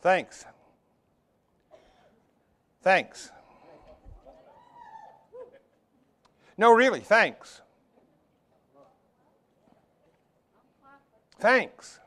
Thanks. 0.00 0.44
Thanks. 2.82 3.30
No, 6.56 6.72
really, 6.72 7.00
thanks. 7.00 7.60
Thanks. 11.38 12.00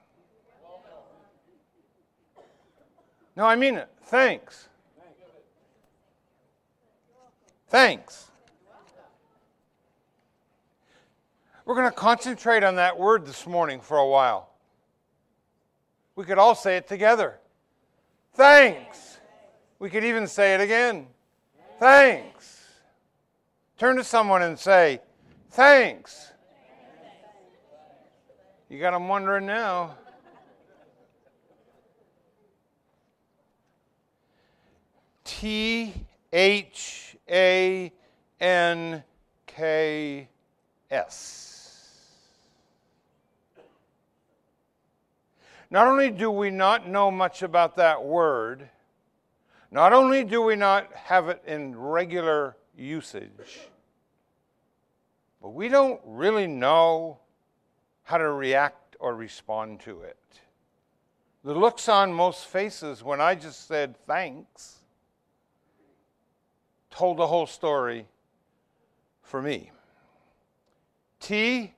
No, 3.35 3.45
I 3.45 3.55
mean 3.55 3.77
it. 3.77 3.89
Thanks. 4.03 4.69
Thanks. 7.67 8.29
We're 11.65 11.75
going 11.75 11.89
to 11.89 11.95
concentrate 11.95 12.63
on 12.63 12.75
that 12.75 12.99
word 12.99 13.25
this 13.25 13.47
morning 13.47 13.79
for 13.79 13.97
a 13.97 14.07
while. 14.07 14.49
We 16.15 16.25
could 16.25 16.37
all 16.37 16.53
say 16.53 16.77
it 16.77 16.87
together. 16.87 17.39
Thanks. 18.33 19.19
We 19.79 19.89
could 19.89 20.03
even 20.03 20.27
say 20.27 20.55
it 20.55 20.61
again. 20.61 21.07
Thanks. 21.79 22.67
Turn 23.77 23.95
to 23.97 24.03
someone 24.03 24.41
and 24.41 24.57
say, 24.57 24.99
Thanks. 25.51 26.31
You 28.69 28.79
got 28.79 28.91
them 28.91 29.07
wondering 29.07 29.45
now. 29.45 29.97
T 35.23 35.93
H 36.31 37.15
A 37.29 37.91
N 38.39 39.03
K 39.45 40.27
S. 40.89 41.52
Not 45.73 45.87
only 45.87 46.11
do 46.11 46.29
we 46.29 46.51
not 46.51 46.87
know 46.87 47.09
much 47.09 47.41
about 47.41 47.77
that 47.77 48.03
word, 48.03 48.69
not 49.71 49.91
only 49.91 50.23
do 50.23 50.39
we 50.39 50.55
not 50.55 50.93
have 50.93 51.29
it 51.29 51.41
in 51.47 51.75
regular 51.75 52.55
usage, 52.77 53.59
but 55.41 55.49
we 55.49 55.69
don't 55.69 55.99
really 56.05 56.45
know 56.45 57.17
how 58.03 58.19
to 58.19 58.31
react 58.33 58.95
or 58.99 59.15
respond 59.15 59.79
to 59.79 60.01
it. 60.01 60.19
The 61.43 61.55
looks 61.55 61.89
on 61.89 62.13
most 62.13 62.45
faces 62.45 63.01
when 63.01 63.19
I 63.19 63.33
just 63.33 63.67
said 63.67 63.97
thanks 64.05 64.83
told 66.91 67.17
the 67.17 67.25
whole 67.25 67.47
story 67.47 68.05
for 69.23 69.41
me. 69.41 69.71
T 71.19 71.73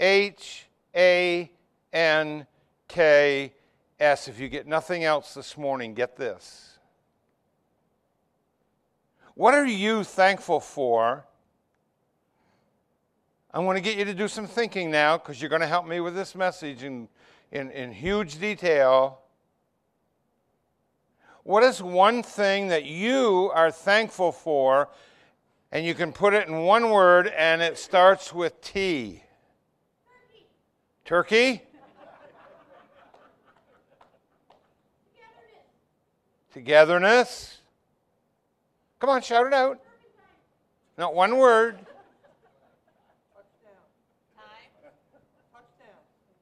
H 0.00 0.66
A 0.96 1.48
N 1.92 2.44
K 2.88 3.52
S. 4.00 4.26
If 4.26 4.40
you 4.40 4.48
get 4.48 4.66
nothing 4.66 5.04
else 5.04 5.34
this 5.34 5.56
morning, 5.56 5.94
get 5.94 6.16
this. 6.16 6.78
What 9.34 9.54
are 9.54 9.66
you 9.66 10.02
thankful 10.02 10.58
for? 10.58 11.24
I'm 13.54 13.64
going 13.64 13.76
to 13.76 13.80
get 13.80 13.96
you 13.96 14.04
to 14.04 14.14
do 14.14 14.28
some 14.28 14.46
thinking 14.46 14.90
now 14.90 15.16
because 15.16 15.40
you're 15.40 15.48
going 15.48 15.62
to 15.62 15.68
help 15.68 15.86
me 15.86 16.00
with 16.00 16.14
this 16.14 16.34
message 16.34 16.82
in, 16.82 17.08
in, 17.52 17.70
in 17.70 17.92
huge 17.92 18.38
detail. 18.38 19.20
What 21.44 21.62
is 21.62 21.82
one 21.82 22.22
thing 22.22 22.68
that 22.68 22.84
you 22.84 23.50
are 23.54 23.70
thankful 23.70 24.32
for? 24.32 24.88
And 25.70 25.84
you 25.84 25.94
can 25.94 26.12
put 26.12 26.34
it 26.34 26.48
in 26.48 26.62
one 26.62 26.90
word, 26.90 27.26
and 27.28 27.60
it 27.60 27.78
starts 27.78 28.32
with 28.32 28.60
T. 28.60 29.22
Turkey? 31.04 31.58
Turkey? 31.58 31.62
Togetherness. 36.52 37.58
Come 39.00 39.10
on, 39.10 39.22
shout 39.22 39.46
it 39.46 39.52
out. 39.52 39.80
Not 40.96 41.14
one 41.14 41.36
word. 41.36 41.78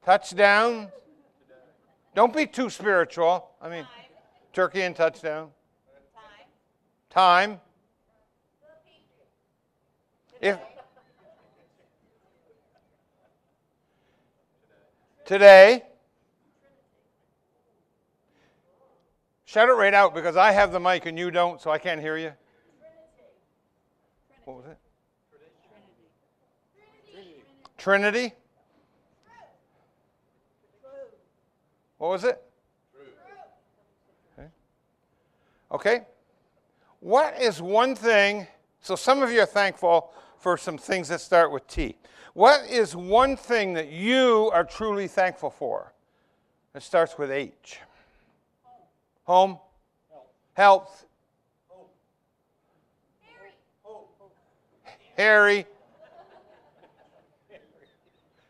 Touchdown. 0.03 0.87
Don't 2.15 2.33
be 2.33 2.47
too 2.47 2.69
spiritual. 2.69 3.49
I 3.61 3.69
mean, 3.69 3.85
turkey 4.53 4.81
and 4.81 4.95
touchdown. 4.95 5.49
Time. 7.09 7.59
If 10.39 10.57
today. 15.25 15.83
Shout 19.57 19.69
it 19.69 19.71
right 19.71 19.95
out 19.95 20.13
because 20.13 20.37
I 20.37 20.51
have 20.51 20.71
the 20.71 20.79
mic 20.79 21.07
and 21.07 21.17
you 21.17 21.31
don't, 21.31 21.59
so 21.59 21.71
I 21.71 21.79
can't 21.79 21.99
hear 21.99 22.15
you. 22.15 22.31
What 24.45 24.57
was 24.57 24.65
it? 24.67 24.77
Trinity. 27.75 28.33
What 31.97 32.09
was 32.11 32.23
it? 32.23 32.39
Okay. 34.37 34.47
okay. 35.71 36.05
What 36.99 37.41
is 37.41 37.59
one 37.59 37.95
thing? 37.95 38.45
So, 38.81 38.95
some 38.95 39.23
of 39.23 39.31
you 39.31 39.39
are 39.39 39.47
thankful 39.47 40.13
for 40.37 40.59
some 40.59 40.77
things 40.77 41.07
that 41.07 41.19
start 41.19 41.51
with 41.51 41.65
T. 41.65 41.95
What 42.35 42.61
is 42.69 42.95
one 42.95 43.35
thing 43.35 43.73
that 43.73 43.89
you 43.89 44.51
are 44.53 44.63
truly 44.63 45.07
thankful 45.07 45.49
for? 45.49 45.93
It 46.75 46.83
starts 46.83 47.17
with 47.17 47.31
H. 47.31 47.79
Home? 49.27 49.59
Health? 50.53 51.05
Harry? 55.17 55.65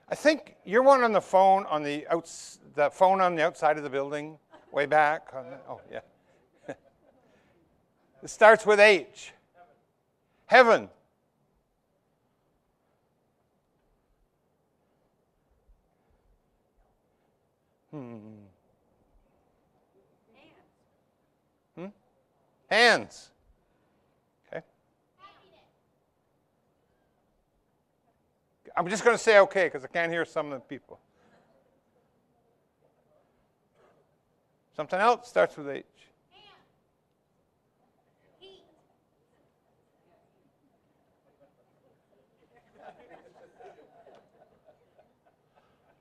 I 0.10 0.16
think 0.16 0.56
you're 0.66 0.84
one 0.84 1.04
on 1.04 1.12
the 1.12 1.22
phone 1.22 1.66
on 1.66 1.82
the 1.82 2.08
outs, 2.10 2.60
the 2.76 2.90
phone 2.92 3.22
on 3.22 3.36
the 3.36 3.44
outside 3.44 3.78
of 3.78 3.84
the 3.84 3.90
building, 3.90 4.38
way 4.72 4.86
back. 4.86 5.30
Oh 5.68 5.82
yeah. 5.92 6.00
it 8.24 8.30
starts 8.30 8.66
with 8.66 8.80
H. 8.80 9.34
Heaven. 10.46 10.90
Hmm. 17.92 18.47
Hands. 22.68 23.32
Okay. 24.52 24.64
I'm 28.76 28.88
just 28.90 29.04
going 29.04 29.16
to 29.16 29.24
say 29.24 29.40
okay 29.40 29.66
because 29.66 29.86
I 29.86 29.88
can't 29.88 30.12
hear 30.12 30.26
some 30.26 30.52
of 30.52 30.60
the 30.60 30.66
people. 30.66 31.00
Something 34.76 35.00
else 35.00 35.28
starts 35.28 35.58
with 35.58 35.70
H. 35.70 35.86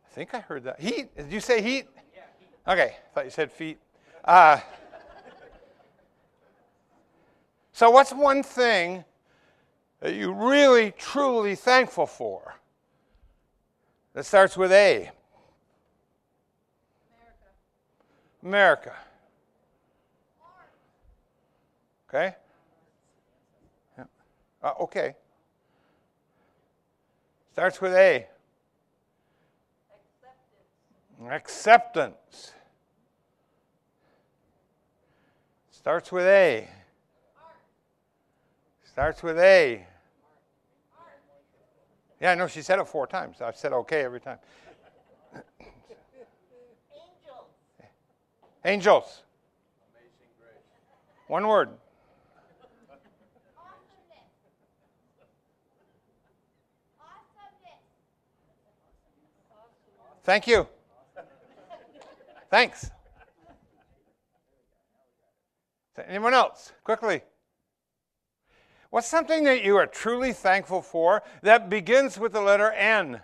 I 0.05 0.19
think 0.19 0.35
I 0.35 0.41
heard 0.41 0.65
that. 0.65 0.81
Heat? 0.81 1.15
Did 1.17 1.31
you 1.31 1.41
say 1.41 1.63
heat? 1.63 1.87
Yeah. 2.15 2.73
Okay, 2.73 2.97
I 2.97 3.15
thought 3.15 3.25
you 3.25 3.31
said 3.31 3.53
feet. 3.53 3.79
Uh, 4.25 4.59
so, 7.77 7.91
what's 7.91 8.11
one 8.11 8.43
thing 8.43 9.05
that 10.01 10.15
you 10.15 10.33
really, 10.33 10.93
truly 10.93 11.55
thankful 11.55 12.07
for? 12.07 12.55
That 14.15 14.25
starts 14.25 14.57
with 14.57 14.73
A. 14.73 15.11
America. 18.43 18.43
America. 18.43 18.97
Okay? 22.09 22.37
Yeah. 23.99 24.05
Uh, 24.63 24.73
okay. 24.81 25.15
Starts 27.53 27.79
with 27.83 27.93
A. 27.93 28.27
Acceptance. 31.31 31.31
Acceptance. 31.31 32.53
Starts 35.73 36.11
with 36.11 36.25
A. 36.25 36.71
Starts 38.97 39.23
with 39.23 39.39
A. 39.39 39.85
Yeah, 42.19 42.33
I 42.33 42.35
know 42.35 42.47
she 42.47 42.63
said 42.63 42.79
it 42.79 42.89
four 42.89 43.07
times. 43.07 43.43
I've 43.43 43.55
said 43.55 43.75
okay 43.75 44.01
every 44.01 44.21
time. 44.21 44.39
Angels. 48.65 48.65
Angels. 48.65 49.23
One 51.27 51.47
word. 51.47 51.69
Thank 60.25 60.47
you. 60.47 60.67
Thanks. 62.51 62.91
Anyone 66.09 66.33
else? 66.33 66.73
Quickly. 66.83 67.21
What's 68.91 69.09
something 69.09 69.45
that 69.45 69.65
you 69.65 69.77
are 69.77 69.87
truly 69.87 70.33
thankful 70.33 70.83
for 70.83 71.23
that 71.43 71.69
begins 71.69 72.19
with 72.19 72.33
the 72.33 72.41
letter 72.41 72.71
N? 72.73 73.21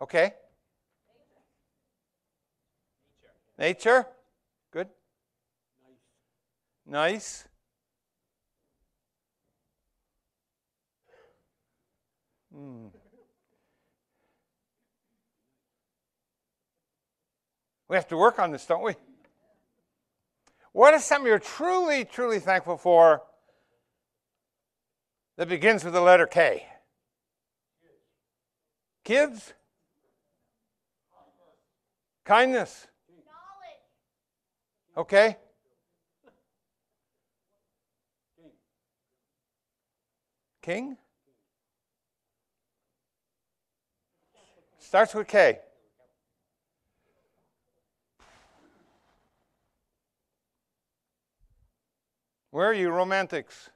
Okay? 0.00 0.34
Nature. 3.58 4.06
Good? 4.70 4.88
Nice. 6.86 7.44
nice. 7.44 7.48
Hmm. 12.52 13.03
We 17.94 17.98
have 17.98 18.08
to 18.08 18.16
work 18.16 18.40
on 18.40 18.50
this, 18.50 18.66
don't 18.66 18.82
we? 18.82 18.94
What 20.72 20.94
is 20.94 21.04
something 21.04 21.28
you're 21.28 21.38
truly, 21.38 22.04
truly 22.04 22.40
thankful 22.40 22.76
for 22.76 23.22
that 25.36 25.48
begins 25.48 25.84
with 25.84 25.92
the 25.92 26.00
letter 26.00 26.26
K? 26.26 26.66
Kids? 29.04 29.52
Kindness. 32.24 32.88
Knowledge. 34.96 34.96
Okay? 34.96 35.36
King. 38.36 38.50
King? 40.62 40.96
Starts 44.80 45.14
with 45.14 45.28
K. 45.28 45.60
Where 52.54 52.68
are 52.68 52.72
you, 52.72 52.90
romantics? 52.90 53.68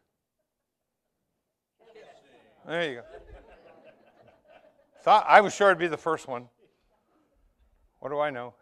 There 2.65 2.89
you 2.89 2.95
go. 2.99 3.03
Thought 5.03 5.27
I 5.27 5.41
was 5.41 5.53
sure 5.53 5.71
it'd 5.71 5.81
be 5.81 5.89
the 5.89 5.97
first 5.97 6.29
one. 6.29 6.49
What 7.99 8.11
do 8.11 8.21
I 8.21 8.31
know? 8.31 8.55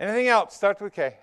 Anything 0.00 0.28
else? 0.28 0.54
Start 0.54 0.80
with 0.80 0.94
K. 0.94 1.18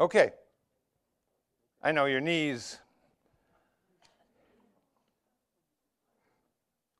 Okay. 0.00 0.32
I 1.80 1.92
know 1.92 2.06
your 2.06 2.20
knees. 2.20 2.80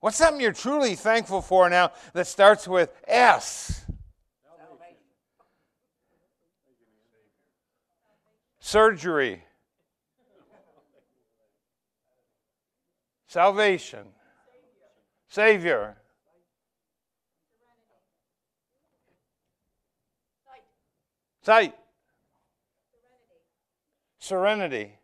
What's 0.02 0.16
something 0.16 0.40
you're 0.40 0.52
truly 0.52 0.96
thankful 0.96 1.40
for 1.40 1.70
now 1.70 1.92
that 2.12 2.26
starts 2.26 2.66
with 2.66 2.90
S? 3.06 3.84
Surgery. 8.58 9.44
Salvation. 13.28 14.06
Savior. 15.28 15.96
Sight. 21.42 21.76
Serenity. 24.18 24.98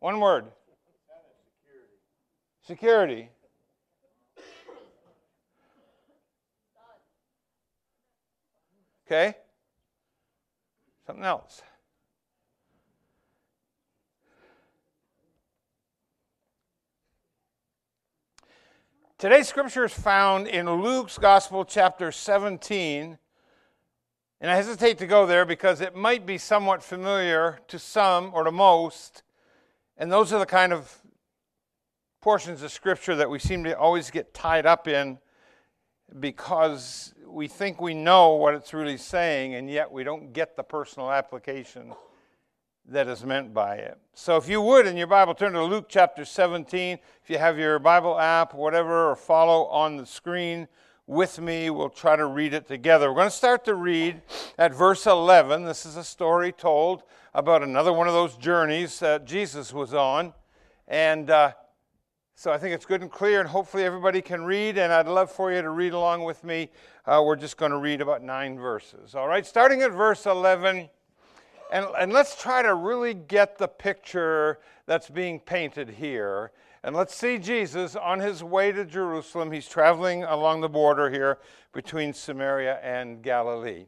One 0.00 0.20
word. 0.20 0.52
Security. 2.64 3.28
Okay? 9.06 9.36
Something 11.06 11.24
else. 11.24 11.60
Today's 19.18 19.48
scripture 19.48 19.84
is 19.84 19.92
found 19.92 20.48
in 20.48 20.68
Luke's 20.68 21.18
Gospel, 21.18 21.64
chapter 21.64 22.10
17. 22.10 23.18
And 24.40 24.50
I 24.50 24.56
hesitate 24.56 24.98
to 24.98 25.06
go 25.06 25.26
there 25.26 25.44
because 25.44 25.80
it 25.80 25.94
might 25.94 26.26
be 26.26 26.38
somewhat 26.38 26.82
familiar 26.82 27.60
to 27.68 27.78
some 27.78 28.32
or 28.34 28.44
to 28.44 28.50
most. 28.50 29.22
And 29.96 30.10
those 30.10 30.32
are 30.32 30.40
the 30.40 30.46
kind 30.46 30.72
of 30.72 31.01
portions 32.22 32.62
of 32.62 32.70
Scripture 32.70 33.16
that 33.16 33.28
we 33.28 33.40
seem 33.40 33.64
to 33.64 33.76
always 33.76 34.08
get 34.08 34.32
tied 34.32 34.64
up 34.64 34.86
in 34.86 35.18
because 36.20 37.12
we 37.26 37.48
think 37.48 37.80
we 37.80 37.94
know 37.94 38.34
what 38.34 38.54
it's 38.54 38.72
really 38.72 38.96
saying, 38.96 39.54
and 39.56 39.68
yet 39.68 39.90
we 39.90 40.04
don't 40.04 40.32
get 40.32 40.56
the 40.56 40.62
personal 40.62 41.10
application 41.10 41.92
that 42.88 43.08
is 43.08 43.24
meant 43.24 43.52
by 43.52 43.74
it. 43.74 43.98
So, 44.14 44.36
if 44.36 44.48
you 44.48 44.60
would, 44.62 44.86
in 44.86 44.96
your 44.96 45.08
Bible, 45.08 45.34
turn 45.34 45.52
to 45.54 45.64
Luke 45.64 45.86
chapter 45.88 46.24
17. 46.24 46.98
If 47.22 47.30
you 47.30 47.38
have 47.38 47.58
your 47.58 47.80
Bible 47.80 48.18
app, 48.18 48.54
whatever, 48.54 49.10
or 49.10 49.16
follow 49.16 49.64
on 49.66 49.96
the 49.96 50.06
screen 50.06 50.68
with 51.08 51.40
me, 51.40 51.70
we'll 51.70 51.90
try 51.90 52.14
to 52.14 52.26
read 52.26 52.54
it 52.54 52.68
together. 52.68 53.08
We're 53.08 53.16
going 53.16 53.30
to 53.30 53.36
start 53.36 53.64
to 53.64 53.74
read 53.74 54.22
at 54.58 54.72
verse 54.72 55.06
11. 55.06 55.64
This 55.64 55.84
is 55.84 55.96
a 55.96 56.04
story 56.04 56.52
told 56.52 57.02
about 57.34 57.64
another 57.64 57.92
one 57.92 58.06
of 58.06 58.14
those 58.14 58.36
journeys 58.36 59.00
that 59.00 59.24
Jesus 59.24 59.72
was 59.72 59.92
on. 59.92 60.34
And 60.86 61.30
uh, 61.30 61.52
so 62.42 62.50
I 62.50 62.58
think 62.58 62.74
it's 62.74 62.84
good 62.84 63.02
and 63.02 63.08
clear, 63.08 63.38
and 63.38 63.48
hopefully 63.48 63.84
everybody 63.84 64.20
can 64.20 64.42
read, 64.42 64.76
and 64.76 64.92
I'd 64.92 65.06
love 65.06 65.30
for 65.30 65.52
you 65.52 65.62
to 65.62 65.70
read 65.70 65.92
along 65.92 66.24
with 66.24 66.42
me. 66.42 66.70
Uh, 67.06 67.22
we're 67.24 67.36
just 67.36 67.56
going 67.56 67.70
to 67.70 67.78
read 67.78 68.00
about 68.00 68.20
nine 68.20 68.58
verses. 68.58 69.14
All 69.14 69.28
right, 69.28 69.46
starting 69.46 69.82
at 69.82 69.92
verse 69.92 70.26
11, 70.26 70.88
and, 71.70 71.86
and 71.96 72.12
let's 72.12 72.34
try 72.42 72.60
to 72.60 72.74
really 72.74 73.14
get 73.14 73.58
the 73.58 73.68
picture 73.68 74.58
that's 74.86 75.08
being 75.08 75.38
painted 75.38 75.88
here. 75.88 76.50
And 76.82 76.96
let's 76.96 77.14
see 77.14 77.38
Jesus 77.38 77.94
on 77.94 78.18
his 78.18 78.42
way 78.42 78.72
to 78.72 78.84
Jerusalem. 78.84 79.52
He's 79.52 79.68
traveling 79.68 80.24
along 80.24 80.62
the 80.62 80.68
border 80.68 81.10
here 81.10 81.38
between 81.72 82.12
Samaria 82.12 82.80
and 82.82 83.22
Galilee. 83.22 83.86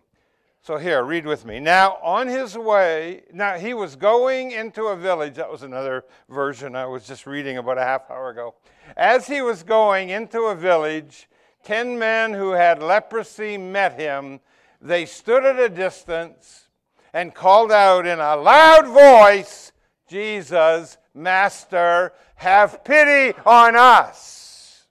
So 0.67 0.79
here, 0.79 1.05
read 1.05 1.27
with 1.27 1.45
me. 1.45 1.61
Now, 1.61 1.99
on 2.03 2.27
his 2.27 2.57
way, 2.57 3.25
now 3.35 3.59
he 3.59 3.75
was 3.75 3.97
going 3.97 4.53
into 4.53 4.85
a 4.85 4.97
village. 4.97 5.35
That 5.35 5.53
was 5.53 5.63
another 5.63 6.07
version 6.31 6.75
I 6.75 6.87
was 6.87 7.07
just 7.07 7.27
reading 7.27 7.59
about 7.59 7.77
a 7.77 7.83
half 7.83 8.11
hour 8.11 8.31
ago. 8.31 8.55
As 8.97 9.27
he 9.27 9.43
was 9.43 9.63
going 9.63 10.09
into 10.09 10.45
a 10.45 10.55
village, 10.55 11.29
ten 11.65 11.99
men 11.99 12.33
who 12.33 12.53
had 12.53 12.83
leprosy 12.83 13.59
met 13.59 14.01
him. 14.01 14.41
They 14.81 15.05
stood 15.05 15.45
at 15.45 15.61
a 15.61 15.69
distance 15.69 16.69
and 17.13 17.35
called 17.35 17.71
out 17.71 18.07
in 18.07 18.19
a 18.19 18.35
loud 18.35 18.87
voice, 18.87 19.71
Jesus, 20.09 20.97
Master, 21.13 22.15
have 22.37 22.83
pity 22.85 23.39
on 23.45 23.77
us. 23.77 24.87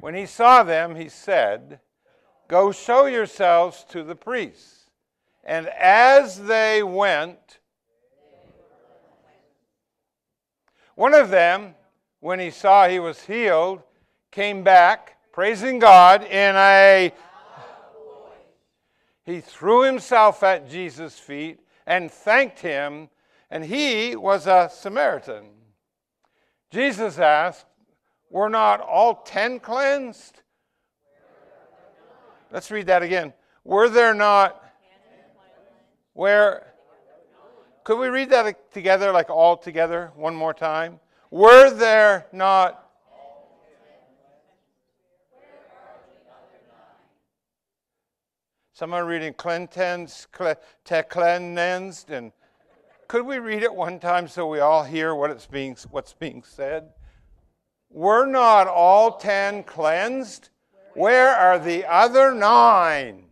When 0.00 0.16
he 0.16 0.26
saw 0.26 0.64
them, 0.64 0.96
he 0.96 1.08
said, 1.08 1.78
Go 2.48 2.72
show 2.72 3.06
yourselves 3.06 3.84
to 3.90 4.02
the 4.02 4.14
priests. 4.14 4.90
And 5.44 5.68
as 5.68 6.44
they 6.44 6.82
went, 6.82 7.58
one 10.94 11.14
of 11.14 11.30
them, 11.30 11.74
when 12.20 12.40
he 12.40 12.50
saw 12.50 12.88
he 12.88 12.98
was 12.98 13.22
healed, 13.22 13.82
came 14.30 14.64
back, 14.64 15.18
praising 15.32 15.78
God 15.78 16.24
in 16.24 16.56
a 16.56 17.12
he 19.28 19.42
threw 19.42 19.82
himself 19.82 20.42
at 20.42 20.70
Jesus' 20.70 21.18
feet 21.18 21.60
and 21.86 22.10
thanked 22.10 22.60
him, 22.60 23.10
and 23.50 23.62
he 23.62 24.16
was 24.16 24.46
a 24.46 24.70
Samaritan. 24.72 25.50
Jesus 26.70 27.18
asked, 27.18 27.66
Were 28.30 28.48
not 28.48 28.80
all 28.80 29.16
ten 29.16 29.60
cleansed? 29.60 30.40
Let's 32.50 32.70
read 32.70 32.86
that 32.86 33.02
again. 33.02 33.32
Were 33.64 33.88
there 33.88 34.14
not 34.14 34.64
where 36.14 36.66
could 37.84 37.98
we 37.98 38.08
read 38.08 38.30
that 38.30 38.72
together 38.72 39.12
like 39.12 39.30
all 39.30 39.56
together 39.56 40.10
one 40.16 40.34
more 40.34 40.52
time? 40.52 41.00
Were 41.30 41.70
there 41.70 42.26
not 42.32 42.84
Some 48.72 48.94
are 48.94 49.04
reading 49.04 49.34
cleansed, 49.34 50.28
cleansed, 50.30 52.10
and 52.10 52.32
could 53.08 53.26
we 53.26 53.40
read 53.40 53.64
it 53.64 53.74
one 53.74 53.98
time 53.98 54.28
so 54.28 54.46
we 54.46 54.60
all 54.60 54.84
hear 54.84 55.16
what 55.16 55.32
it's 55.32 55.46
being, 55.46 55.76
what's 55.90 56.12
being 56.12 56.44
said? 56.44 56.90
Were 57.90 58.24
not 58.24 58.68
all 58.68 59.16
ten 59.16 59.64
cleansed? 59.64 60.50
Where 60.94 61.30
are 61.30 61.58
the 61.58 61.84
other 61.86 62.34
nine? 62.34 63.24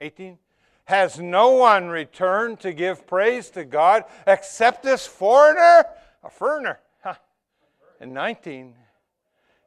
18. 0.00 0.38
Has 0.84 1.18
no 1.20 1.50
one 1.50 1.88
returned 1.88 2.60
to 2.60 2.72
give 2.72 3.06
praise 3.06 3.50
to 3.50 3.64
God 3.64 4.04
except 4.26 4.82
this 4.82 5.06
foreigner? 5.06 5.84
A 6.24 6.30
foreigner. 6.30 6.80
Huh. 7.02 7.14
And 8.00 8.12
19. 8.12 8.74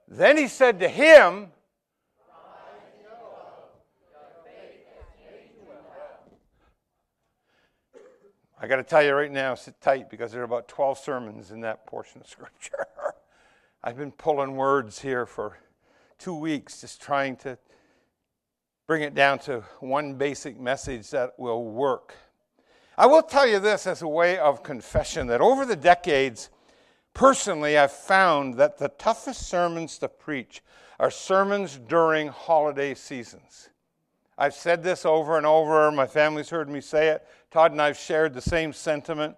Then 0.07 0.37
he 0.37 0.47
said 0.47 0.79
to 0.81 0.89
him, 0.89 1.47
I 8.63 8.67
got 8.67 8.77
to 8.77 8.83
tell 8.83 9.03
you 9.03 9.13
right 9.13 9.29
now, 9.29 9.55
sit 9.55 9.81
tight 9.81 10.09
because 10.09 10.31
there 10.31 10.39
are 10.39 10.45
about 10.45 10.69
12 10.69 10.97
sermons 10.97 11.51
in 11.51 11.59
that 11.61 11.85
portion 11.85 12.21
of 12.21 12.27
Scripture. 12.27 12.87
I've 13.85 13.97
been 13.97 14.13
pulling 14.13 14.55
words 14.55 15.01
here 15.01 15.25
for 15.25 15.57
two 16.17 16.33
weeks, 16.33 16.79
just 16.79 17.01
trying 17.01 17.35
to 17.37 17.57
bring 18.87 19.01
it 19.01 19.13
down 19.13 19.39
to 19.39 19.61
one 19.81 20.13
basic 20.13 20.57
message 20.57 21.09
that 21.09 21.37
will 21.37 21.65
work. 21.65 22.15
I 22.97 23.07
will 23.07 23.21
tell 23.21 23.45
you 23.45 23.59
this 23.59 23.85
as 23.85 24.01
a 24.01 24.07
way 24.07 24.37
of 24.37 24.63
confession 24.63 25.27
that 25.27 25.41
over 25.41 25.65
the 25.65 25.75
decades, 25.75 26.49
personally, 27.13 27.77
I've 27.77 27.91
found 27.91 28.53
that 28.53 28.77
the 28.77 28.87
toughest 28.87 29.49
sermons 29.49 29.97
to 29.97 30.07
preach 30.07 30.61
are 30.97 31.11
sermons 31.11 31.77
during 31.77 32.29
holiday 32.29 32.93
seasons. 32.93 33.67
I've 34.37 34.53
said 34.53 34.81
this 34.81 35.05
over 35.05 35.35
and 35.35 35.45
over. 35.45 35.91
My 35.91 36.07
family's 36.07 36.49
heard 36.49 36.69
me 36.69 36.79
say 36.79 37.09
it. 37.09 37.27
Todd 37.51 37.73
and 37.73 37.81
I 37.81 37.87
have 37.87 37.97
shared 37.97 38.33
the 38.33 38.41
same 38.41 38.71
sentiment. 38.71 39.35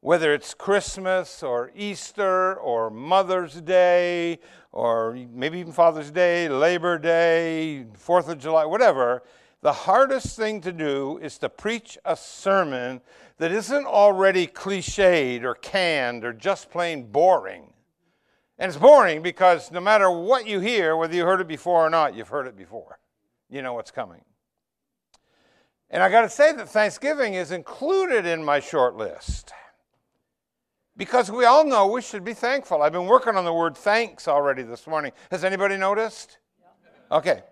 Whether 0.00 0.32
it's 0.32 0.54
Christmas 0.54 1.42
or 1.42 1.72
Easter 1.74 2.54
or 2.54 2.88
Mother's 2.88 3.60
Day 3.60 4.38
or 4.70 5.18
maybe 5.32 5.58
even 5.58 5.72
Father's 5.72 6.10
Day, 6.10 6.48
Labor 6.48 6.98
Day, 6.98 7.86
Fourth 7.94 8.28
of 8.28 8.38
July, 8.38 8.64
whatever, 8.64 9.22
the 9.60 9.72
hardest 9.72 10.36
thing 10.36 10.60
to 10.60 10.72
do 10.72 11.18
is 11.18 11.36
to 11.38 11.48
preach 11.48 11.98
a 12.04 12.16
sermon 12.16 13.00
that 13.38 13.50
isn't 13.50 13.86
already 13.86 14.46
cliched 14.46 15.42
or 15.42 15.54
canned 15.54 16.24
or 16.24 16.32
just 16.32 16.70
plain 16.70 17.10
boring. 17.10 17.72
And 18.58 18.68
it's 18.68 18.78
boring 18.78 19.22
because 19.22 19.72
no 19.72 19.80
matter 19.80 20.10
what 20.10 20.46
you 20.46 20.60
hear, 20.60 20.96
whether 20.96 21.14
you 21.14 21.24
heard 21.24 21.40
it 21.40 21.48
before 21.48 21.84
or 21.84 21.90
not, 21.90 22.14
you've 22.14 22.28
heard 22.28 22.46
it 22.46 22.56
before 22.56 22.98
you 23.48 23.62
know 23.62 23.72
what's 23.72 23.90
coming. 23.90 24.22
And 25.90 26.02
I 26.02 26.10
got 26.10 26.22
to 26.22 26.28
say 26.28 26.52
that 26.52 26.68
Thanksgiving 26.68 27.34
is 27.34 27.50
included 27.50 28.26
in 28.26 28.44
my 28.44 28.60
short 28.60 28.96
list. 28.96 29.52
Because 30.98 31.30
we 31.30 31.44
all 31.44 31.64
know 31.64 31.86
we 31.86 32.02
should 32.02 32.24
be 32.24 32.34
thankful. 32.34 32.82
I've 32.82 32.92
been 32.92 33.06
working 33.06 33.36
on 33.36 33.44
the 33.44 33.52
word 33.52 33.76
thanks 33.76 34.26
already 34.26 34.64
this 34.64 34.84
morning. 34.86 35.12
Has 35.30 35.44
anybody 35.44 35.76
noticed? 35.76 36.38
Okay. 37.12 37.42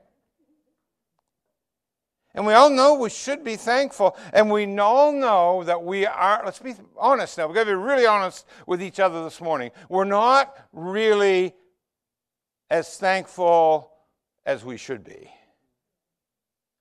And 2.35 2.45
we 2.45 2.55
all 2.55 2.69
know 2.69 2.97
we 2.97 3.09
should 3.09 3.45
be 3.45 3.55
thankful. 3.55 4.17
And 4.33 4.51
we 4.51 4.77
all 4.79 5.13
know 5.13 5.63
that 5.63 5.83
we 5.83 6.05
are, 6.05 6.43
let's 6.45 6.59
be 6.59 6.75
honest 6.99 7.39
now, 7.39 7.47
we've 7.47 7.55
got 7.55 7.65
to 7.65 7.71
be 7.71 7.75
really 7.75 8.05
honest 8.05 8.47
with 8.67 8.83
each 8.83 8.99
other 8.99 9.23
this 9.23 9.41
morning. 9.41 9.71
We're 9.89 10.05
not 10.05 10.55
really 10.73 11.55
as 12.69 12.97
thankful 12.97 13.93
as 14.45 14.65
we 14.65 14.77
should 14.77 15.05
be. 15.05 15.31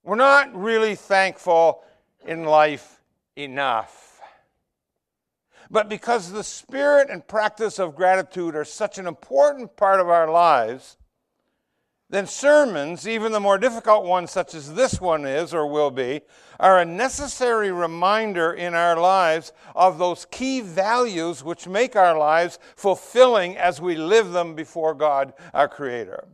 We're 0.04 0.16
not 0.16 0.54
really 0.56 0.96
thankful 0.96 1.84
in 2.26 2.44
life 2.44 3.02
enough. 3.36 4.05
But 5.70 5.90
because 5.90 6.32
the 6.32 6.44
spirit 6.44 7.10
and 7.10 7.28
practice 7.28 7.80
of 7.80 7.96
gratitude 7.96 8.56
are 8.56 8.66
such 8.66 8.98
an 8.98 9.08
important 9.08 9.76
part 9.76 10.00
of 10.00 10.10
our 10.10 10.30
lives, 10.30 10.98
then 12.10 12.28
sermons, 12.28 13.08
even 13.08 13.32
the 13.32 13.40
more 13.40 13.58
difficult 13.58 14.06
ones, 14.06 14.30
such 14.30 14.54
as 14.54 14.76
this 14.76 15.02
one 15.02 15.26
is 15.26 15.54
or 15.54 15.66
will 15.66 15.90
be, 15.90 16.22
are 16.60 16.80
a 16.80 16.86
necessary 16.86 17.72
reminder 17.72 18.54
in 18.54 18.76
our 18.76 18.96
lives 18.96 19.52
of 19.76 19.98
those 19.98 20.26
key 20.30 20.62
values 20.62 21.44
which 21.44 21.68
make 21.68 21.96
our 21.96 22.18
lives 22.18 22.60
fulfilling 22.76 23.58
as 23.58 23.82
we 23.82 23.96
live 23.96 24.32
them 24.32 24.54
before 24.54 24.94
God, 24.94 25.34
our 25.54 25.68
Creator. 25.68 26.28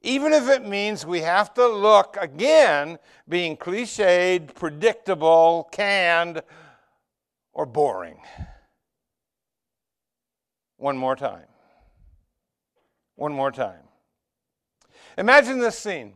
Even 0.00 0.32
if 0.32 0.48
it 0.48 0.66
means 0.66 1.06
we 1.06 1.20
have 1.20 1.54
to 1.54 1.68
look 1.68 2.16
again 2.20 2.98
being 3.28 3.56
cliched, 3.56 4.54
predictable, 4.54 5.68
canned, 5.70 6.42
or 7.52 7.66
boring. 7.66 8.20
One 10.76 10.96
more 10.96 11.16
time. 11.16 11.46
One 13.16 13.32
more 13.32 13.52
time. 13.52 13.82
Imagine 15.18 15.58
this 15.58 15.78
scene. 15.78 16.14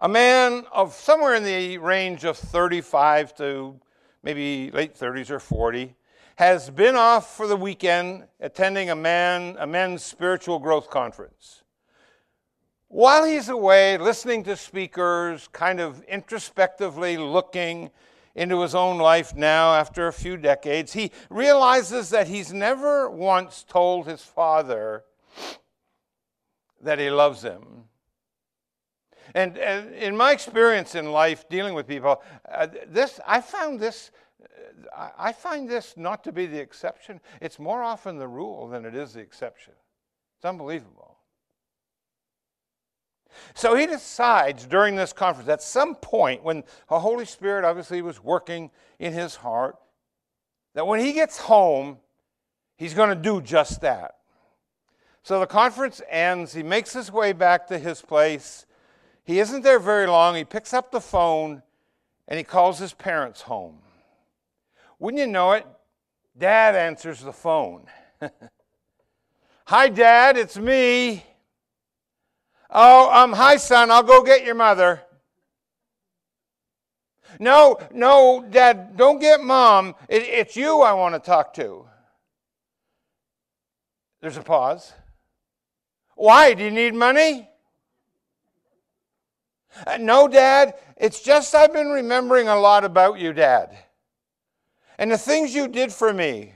A 0.00 0.08
man 0.08 0.64
of 0.72 0.94
somewhere 0.94 1.34
in 1.34 1.42
the 1.42 1.78
range 1.78 2.24
of 2.24 2.36
35 2.36 3.34
to 3.36 3.80
maybe 4.22 4.70
late 4.70 4.94
30s 4.94 5.30
or 5.30 5.40
40 5.40 5.94
has 6.36 6.68
been 6.68 6.96
off 6.96 7.34
for 7.34 7.46
the 7.46 7.56
weekend 7.56 8.24
attending 8.40 8.90
a 8.90 8.94
man 8.94 9.56
a 9.58 9.66
men's 9.66 10.02
spiritual 10.02 10.58
growth 10.58 10.90
conference. 10.90 11.62
While 12.88 13.24
he's 13.24 13.48
away 13.48 13.98
listening 13.98 14.44
to 14.44 14.56
speakers, 14.56 15.48
kind 15.52 15.80
of 15.80 16.02
introspectively 16.04 17.16
looking 17.16 17.90
into 18.36 18.60
his 18.60 18.74
own 18.74 18.98
life 18.98 19.34
now 19.34 19.74
after 19.74 20.06
a 20.06 20.12
few 20.12 20.36
decades, 20.36 20.92
he 20.92 21.10
realizes 21.30 22.10
that 22.10 22.28
he's 22.28 22.52
never 22.52 23.10
once 23.10 23.64
told 23.66 24.06
his 24.06 24.22
father 24.22 25.04
that 26.82 26.98
he 26.98 27.10
loves 27.10 27.42
him. 27.42 27.84
And, 29.34 29.58
and 29.58 29.92
in 29.94 30.16
my 30.16 30.32
experience 30.32 30.94
in 30.94 31.10
life 31.10 31.48
dealing 31.48 31.74
with 31.74 31.88
people, 31.88 32.22
uh, 32.48 32.68
this 32.86 33.18
I 33.26 33.40
found 33.40 33.80
this 33.80 34.12
uh, 34.94 35.08
I 35.18 35.32
find 35.32 35.68
this 35.68 35.94
not 35.96 36.22
to 36.24 36.32
be 36.32 36.46
the 36.46 36.60
exception. 36.60 37.20
It's 37.40 37.58
more 37.58 37.82
often 37.82 38.18
the 38.18 38.28
rule 38.28 38.68
than 38.68 38.84
it 38.84 38.94
is 38.94 39.14
the 39.14 39.20
exception. 39.20 39.72
It's 40.36 40.44
unbelievable. 40.44 41.15
So 43.54 43.74
he 43.74 43.86
decides 43.86 44.66
during 44.66 44.96
this 44.96 45.12
conference, 45.12 45.48
at 45.48 45.62
some 45.62 45.94
point, 45.94 46.42
when 46.42 46.64
the 46.88 47.00
Holy 47.00 47.24
Spirit 47.24 47.64
obviously 47.64 48.02
was 48.02 48.22
working 48.22 48.70
in 48.98 49.12
his 49.12 49.36
heart, 49.36 49.76
that 50.74 50.86
when 50.86 51.00
he 51.00 51.12
gets 51.12 51.38
home, 51.38 51.98
he's 52.76 52.94
going 52.94 53.08
to 53.08 53.14
do 53.14 53.40
just 53.40 53.80
that. 53.80 54.16
So 55.22 55.40
the 55.40 55.46
conference 55.46 56.00
ends. 56.08 56.52
He 56.52 56.62
makes 56.62 56.92
his 56.92 57.10
way 57.10 57.32
back 57.32 57.66
to 57.68 57.78
his 57.78 58.00
place. 58.00 58.66
He 59.24 59.40
isn't 59.40 59.62
there 59.62 59.80
very 59.80 60.06
long. 60.06 60.36
He 60.36 60.44
picks 60.44 60.72
up 60.72 60.92
the 60.92 61.00
phone 61.00 61.62
and 62.28 62.38
he 62.38 62.44
calls 62.44 62.78
his 62.78 62.94
parents 62.94 63.42
home. 63.42 63.78
Wouldn't 64.98 65.20
you 65.20 65.26
know 65.26 65.52
it? 65.52 65.66
Dad 66.38 66.76
answers 66.76 67.22
the 67.22 67.32
phone. 67.32 67.86
Hi, 69.66 69.88
Dad, 69.88 70.36
it's 70.36 70.56
me. 70.56 71.24
Oh, 72.70 73.10
um, 73.12 73.32
hi, 73.32 73.56
son, 73.56 73.90
I'll 73.90 74.02
go 74.02 74.22
get 74.22 74.44
your 74.44 74.54
mother. 74.54 75.02
No, 77.38 77.78
no, 77.92 78.44
Dad, 78.48 78.96
don't 78.96 79.20
get 79.20 79.40
mom. 79.40 79.94
It, 80.08 80.22
it's 80.22 80.56
you 80.56 80.80
I 80.80 80.92
want 80.92 81.14
to 81.14 81.20
talk 81.20 81.54
to. 81.54 81.86
There's 84.20 84.36
a 84.36 84.42
pause. 84.42 84.92
Why? 86.14 86.54
Do 86.54 86.64
you 86.64 86.70
need 86.70 86.94
money? 86.94 87.48
Uh, 89.86 89.98
no, 89.98 90.26
Dad, 90.26 90.74
it's 90.96 91.20
just 91.20 91.54
I've 91.54 91.72
been 91.72 91.88
remembering 91.88 92.48
a 92.48 92.58
lot 92.58 92.84
about 92.84 93.18
you, 93.18 93.32
Dad. 93.32 93.76
And 94.98 95.10
the 95.10 95.18
things 95.18 95.54
you 95.54 95.68
did 95.68 95.92
for 95.92 96.12
me 96.12 96.54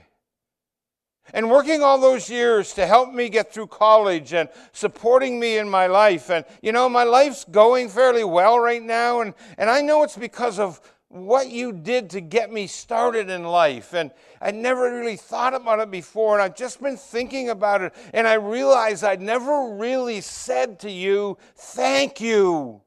and 1.33 1.49
working 1.49 1.81
all 1.81 1.99
those 1.99 2.29
years 2.29 2.73
to 2.73 2.85
help 2.85 3.13
me 3.13 3.29
get 3.29 3.53
through 3.53 3.67
college 3.67 4.33
and 4.33 4.49
supporting 4.73 5.39
me 5.39 5.57
in 5.57 5.69
my 5.69 5.87
life. 5.87 6.29
And, 6.29 6.45
you 6.61 6.71
know, 6.71 6.89
my 6.89 7.03
life's 7.03 7.45
going 7.45 7.89
fairly 7.89 8.23
well 8.23 8.59
right 8.59 8.81
now. 8.81 9.21
And, 9.21 9.33
and 9.57 9.69
I 9.69 9.81
know 9.81 10.03
it's 10.03 10.17
because 10.17 10.59
of 10.59 10.81
what 11.07 11.49
you 11.49 11.73
did 11.73 12.09
to 12.11 12.21
get 12.21 12.51
me 12.51 12.67
started 12.67 13.29
in 13.29 13.43
life. 13.43 13.93
And 13.93 14.11
I 14.41 14.51
never 14.51 14.83
really 14.83 15.17
thought 15.17 15.53
about 15.53 15.79
it 15.79 15.91
before. 15.91 16.33
And 16.33 16.43
I've 16.43 16.55
just 16.55 16.81
been 16.81 16.97
thinking 16.97 17.49
about 17.49 17.81
it. 17.81 17.93
And 18.13 18.27
I 18.27 18.33
realized 18.33 19.03
I'd 19.03 19.21
never 19.21 19.75
really 19.75 20.21
said 20.21 20.79
to 20.79 20.91
you, 20.91 21.37
thank 21.55 22.19
you. 22.21 22.81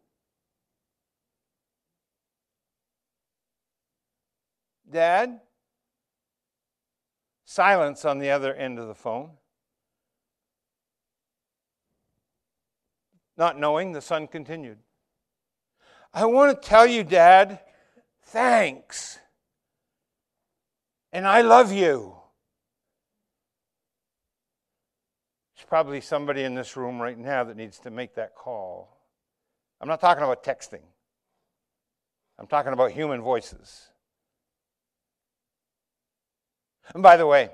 Dad? 4.90 5.40
Silence 7.54 8.04
on 8.04 8.18
the 8.18 8.30
other 8.30 8.52
end 8.52 8.80
of 8.80 8.88
the 8.88 8.96
phone. 8.96 9.30
Not 13.36 13.60
knowing, 13.60 13.92
the 13.92 14.00
son 14.00 14.26
continued. 14.26 14.78
I 16.12 16.24
want 16.24 16.60
to 16.60 16.68
tell 16.68 16.84
you, 16.84 17.04
Dad, 17.04 17.60
thanks. 18.24 19.20
And 21.12 21.28
I 21.28 21.42
love 21.42 21.72
you. 21.72 22.16
There's 25.54 25.68
probably 25.68 26.00
somebody 26.00 26.42
in 26.42 26.56
this 26.56 26.76
room 26.76 27.00
right 27.00 27.16
now 27.16 27.44
that 27.44 27.56
needs 27.56 27.78
to 27.78 27.90
make 27.92 28.16
that 28.16 28.34
call. 28.34 28.98
I'm 29.80 29.86
not 29.86 30.00
talking 30.00 30.24
about 30.24 30.42
texting. 30.42 30.82
I'm 32.36 32.48
talking 32.48 32.72
about 32.72 32.90
human 32.90 33.20
voices. 33.20 33.90
And 36.92 37.02
by 37.02 37.16
the 37.16 37.26
way, 37.26 37.50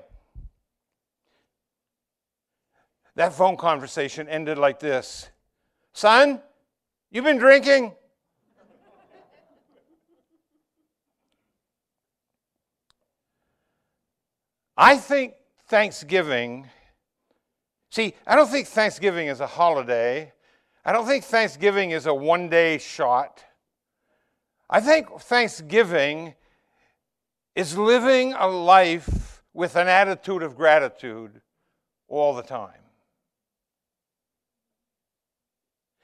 that 3.15 3.33
phone 3.33 3.57
conversation 3.57 4.27
ended 4.27 4.57
like 4.57 4.79
this 4.79 5.29
Son, 5.93 6.41
you've 7.09 7.25
been 7.25 7.37
drinking? 7.37 7.93
I 14.77 14.97
think 14.97 15.33
Thanksgiving, 15.67 16.67
see, 17.91 18.15
I 18.25 18.35
don't 18.35 18.49
think 18.49 18.67
Thanksgiving 18.67 19.27
is 19.27 19.39
a 19.39 19.45
holiday. 19.45 20.33
I 20.83 20.91
don't 20.91 21.05
think 21.05 21.23
Thanksgiving 21.23 21.91
is 21.91 22.07
a 22.07 22.13
one 22.13 22.49
day 22.49 22.79
shot. 22.79 23.43
I 24.67 24.79
think 24.79 25.11
Thanksgiving 25.19 26.33
is 27.55 27.77
living 27.77 28.33
a 28.33 28.47
life 28.47 29.20
with 29.53 29.75
an 29.75 29.87
attitude 29.87 30.43
of 30.43 30.55
gratitude 30.55 31.41
all 32.07 32.33
the 32.33 32.43
time. 32.43 32.71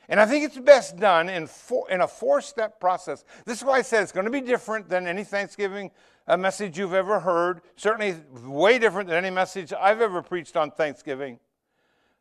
And 0.09 0.21
I 0.21 0.25
think 0.25 0.45
it's 0.45 0.57
best 0.57 0.97
done 0.97 1.27
in, 1.27 1.47
four, 1.47 1.89
in 1.91 2.01
a 2.01 2.07
four 2.07 2.39
step 2.41 2.79
process. 2.79 3.25
This 3.45 3.57
is 3.57 3.63
why 3.63 3.79
I 3.79 3.81
said 3.81 4.03
it's 4.03 4.11
going 4.11 4.25
to 4.25 4.31
be 4.31 4.41
different 4.41 4.87
than 4.87 5.05
any 5.05 5.25
Thanksgiving 5.25 5.91
uh, 6.27 6.37
message 6.37 6.77
you've 6.77 6.93
ever 6.93 7.19
heard. 7.19 7.61
Certainly, 7.75 8.15
way 8.45 8.79
different 8.79 9.09
than 9.09 9.17
any 9.17 9.33
message 9.33 9.73
I've 9.73 10.01
ever 10.01 10.21
preached 10.21 10.55
on 10.55 10.71
Thanksgiving. 10.71 11.39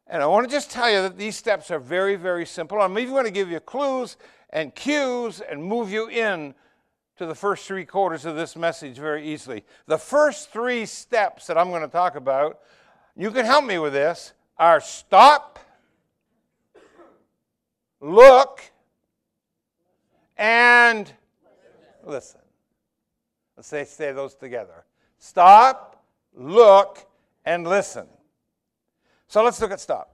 And 0.08 0.22
I 0.22 0.26
want 0.26 0.48
to 0.48 0.52
just 0.52 0.70
tell 0.70 0.90
you 0.90 1.02
that 1.02 1.16
these 1.16 1.36
steps 1.36 1.70
are 1.70 1.78
very, 1.78 2.16
very 2.16 2.46
simple. 2.46 2.80
I'm 2.80 2.98
even 2.98 3.12
going 3.12 3.24
to 3.24 3.30
give 3.30 3.50
you 3.50 3.60
clues 3.60 4.16
and 4.50 4.74
cues 4.74 5.40
and 5.40 5.62
move 5.62 5.90
you 5.90 6.08
in 6.08 6.54
to 7.16 7.26
the 7.26 7.34
first 7.34 7.66
three 7.66 7.84
quarters 7.84 8.24
of 8.24 8.36
this 8.36 8.56
message 8.56 8.96
very 8.96 9.26
easily. 9.26 9.64
The 9.86 9.98
first 9.98 10.50
three 10.50 10.86
steps 10.86 11.46
that 11.46 11.56
I'm 11.56 11.70
going 11.70 11.82
to 11.82 11.88
talk 11.88 12.16
about, 12.16 12.60
you 13.16 13.30
can 13.30 13.46
help 13.46 13.64
me 13.64 13.78
with 13.78 13.92
this, 13.92 14.32
are 14.58 14.80
stop 14.80 15.58
look, 18.00 18.62
and 20.36 21.10
listen. 22.04 22.40
Let's 23.56 23.68
say, 23.68 23.84
say 23.84 24.12
those 24.12 24.34
together. 24.34 24.84
Stop, 25.18 26.04
look, 26.34 27.06
and 27.44 27.66
listen. 27.66 28.06
So 29.28 29.42
let's 29.42 29.60
look 29.60 29.70
at 29.72 29.80
stop. 29.80 30.12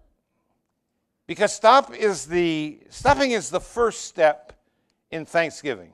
Because 1.26 1.52
stop 1.52 1.94
is 1.94 2.26
the 2.26 2.80
stopping 2.88 3.32
is 3.32 3.50
the 3.50 3.60
first 3.60 4.04
step 4.04 4.52
in 5.10 5.24
thanksgiving. 5.24 5.92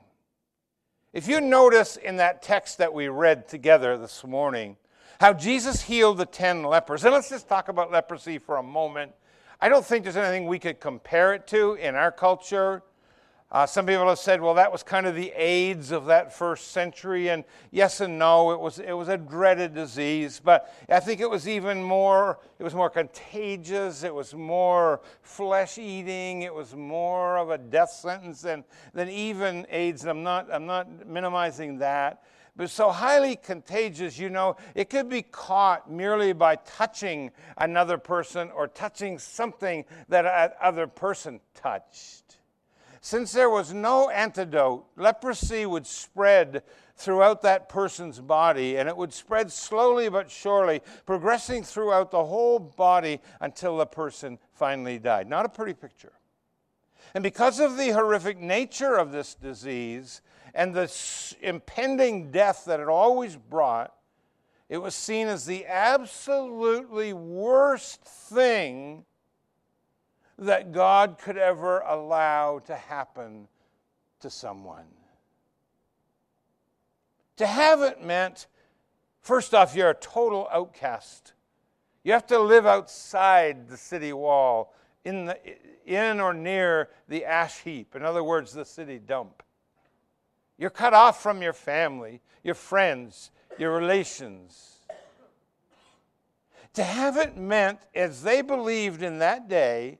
If 1.11 1.27
you 1.27 1.41
notice 1.41 1.97
in 1.97 2.17
that 2.17 2.41
text 2.41 2.77
that 2.77 2.93
we 2.93 3.07
read 3.07 3.47
together 3.47 3.97
this 3.97 4.23
morning, 4.23 4.77
how 5.19 5.33
Jesus 5.33 5.81
healed 5.81 6.17
the 6.17 6.25
10 6.25 6.63
lepers. 6.63 7.03
And 7.03 7.13
let's 7.13 7.29
just 7.29 7.49
talk 7.49 7.67
about 7.67 7.91
leprosy 7.91 8.37
for 8.37 8.57
a 8.57 8.63
moment 8.63 9.13
I 9.61 9.67
don't 9.67 9.85
think 9.85 10.03
there's 10.03 10.15
anything 10.15 10.47
we 10.47 10.57
could 10.57 10.79
compare 10.79 11.33
it 11.33 11.45
to 11.47 11.73
in 11.73 11.95
our 11.95 12.13
culture. 12.13 12.81
Uh, 13.51 13.65
some 13.65 13.87
people 13.87 14.07
have 14.07 14.19
said, 14.19 14.39
well, 14.41 14.53
that 14.53 14.71
was 14.71 14.83
kind 14.83 15.07
of 15.07 15.15
the 15.15 15.31
AIDS 15.35 15.91
of 15.91 16.05
that 16.05 16.31
first 16.31 16.71
century. 16.71 17.29
And 17.29 17.43
yes 17.71 17.99
and 17.99 18.19
no, 18.19 18.51
it 18.51 18.59
was, 18.59 18.77
it 18.77 18.93
was 18.93 19.07
a 19.07 19.17
dreaded 19.17 19.73
disease. 19.73 20.39
But 20.43 20.71
I 20.87 20.99
think 20.99 21.19
it 21.19 21.29
was 21.29 21.47
even 21.47 21.81
more, 21.81 22.39
it 22.59 22.63
was 22.63 22.75
more 22.75 22.91
contagious. 22.91 24.03
It 24.03 24.13
was 24.13 24.35
more 24.35 25.01
flesh 25.23 25.79
eating. 25.79 26.43
It 26.43 26.53
was 26.53 26.75
more 26.75 27.37
of 27.37 27.49
a 27.49 27.57
death 27.57 27.89
sentence 27.89 28.41
than, 28.41 28.63
than 28.93 29.09
even 29.09 29.65
AIDS. 29.71 30.03
And 30.03 30.11
I'm 30.11 30.21
not, 30.23 30.47
I'm 30.53 30.67
not 30.67 31.07
minimizing 31.07 31.79
that 31.79 32.23
but 32.55 32.69
so 32.69 32.91
highly 32.91 33.37
contagious, 33.37 34.19
you 34.19 34.29
know, 34.29 34.57
it 34.75 34.89
could 34.89 35.07
be 35.07 35.21
caught 35.21 35.89
merely 35.89 36.33
by 36.33 36.57
touching 36.57 37.31
another 37.57 37.97
person 37.97 38.51
or 38.51 38.67
touching 38.67 39.17
something 39.17 39.85
that 40.09 40.57
other 40.61 40.85
person 40.85 41.39
touched. 41.55 42.38
Since 43.01 43.31
there 43.31 43.49
was 43.49 43.73
no 43.73 44.09
antidote, 44.09 44.85
leprosy 44.95 45.65
would 45.65 45.87
spread 45.87 46.63
throughout 46.95 47.41
that 47.43 47.69
person's 47.69 48.19
body, 48.19 48.77
and 48.77 48.89
it 48.89 48.97
would 48.97 49.13
spread 49.13 49.51
slowly 49.51 50.09
but 50.09 50.29
surely, 50.29 50.81
progressing 51.05 51.63
throughout 51.63 52.11
the 52.11 52.25
whole 52.25 52.59
body 52.59 53.21
until 53.39 53.77
the 53.77 53.85
person 53.85 54.37
finally 54.53 54.99
died. 54.99 55.29
Not 55.29 55.45
a 55.45 55.49
pretty 55.49 55.73
picture. 55.73 56.11
And 57.13 57.23
because 57.23 57.59
of 57.59 57.77
the 57.77 57.91
horrific 57.91 58.37
nature 58.37 58.95
of 58.95 59.11
this 59.11 59.33
disease, 59.33 60.21
and 60.53 60.73
the 60.73 60.91
impending 61.41 62.31
death 62.31 62.65
that 62.65 62.79
it 62.79 62.87
always 62.87 63.35
brought, 63.35 63.93
it 64.67 64.77
was 64.77 64.93
seen 64.93 65.27
as 65.27 65.45
the 65.45 65.65
absolutely 65.65 67.13
worst 67.13 68.03
thing 68.03 69.05
that 70.39 70.71
God 70.71 71.17
could 71.21 71.37
ever 71.37 71.79
allow 71.79 72.59
to 72.59 72.75
happen 72.75 73.47
to 74.21 74.29
someone. 74.29 74.85
To 77.37 77.45
have 77.45 77.81
it 77.81 78.03
meant, 78.03 78.47
first 79.21 79.53
off, 79.53 79.75
you're 79.75 79.89
a 79.89 79.95
total 79.95 80.47
outcast. 80.51 81.33
You 82.03 82.13
have 82.13 82.27
to 82.27 82.39
live 82.39 82.65
outside 82.65 83.67
the 83.67 83.77
city 83.77 84.13
wall, 84.13 84.73
in, 85.05 85.25
the, 85.25 85.37
in 85.85 86.19
or 86.19 86.33
near 86.33 86.89
the 87.07 87.25
ash 87.25 87.59
heap. 87.59 87.95
In 87.95 88.03
other 88.03 88.23
words, 88.23 88.53
the 88.53 88.65
city 88.65 88.99
dump. 88.99 89.43
You're 90.57 90.69
cut 90.69 90.93
off 90.93 91.21
from 91.21 91.41
your 91.41 91.53
family, 91.53 92.21
your 92.43 92.55
friends, 92.55 93.31
your 93.57 93.73
relations. 93.75 94.79
To 96.73 96.83
have 96.83 97.17
it 97.17 97.37
meant, 97.37 97.79
as 97.95 98.23
they 98.23 98.41
believed 98.41 99.01
in 99.01 99.19
that 99.19 99.47
day, 99.47 99.99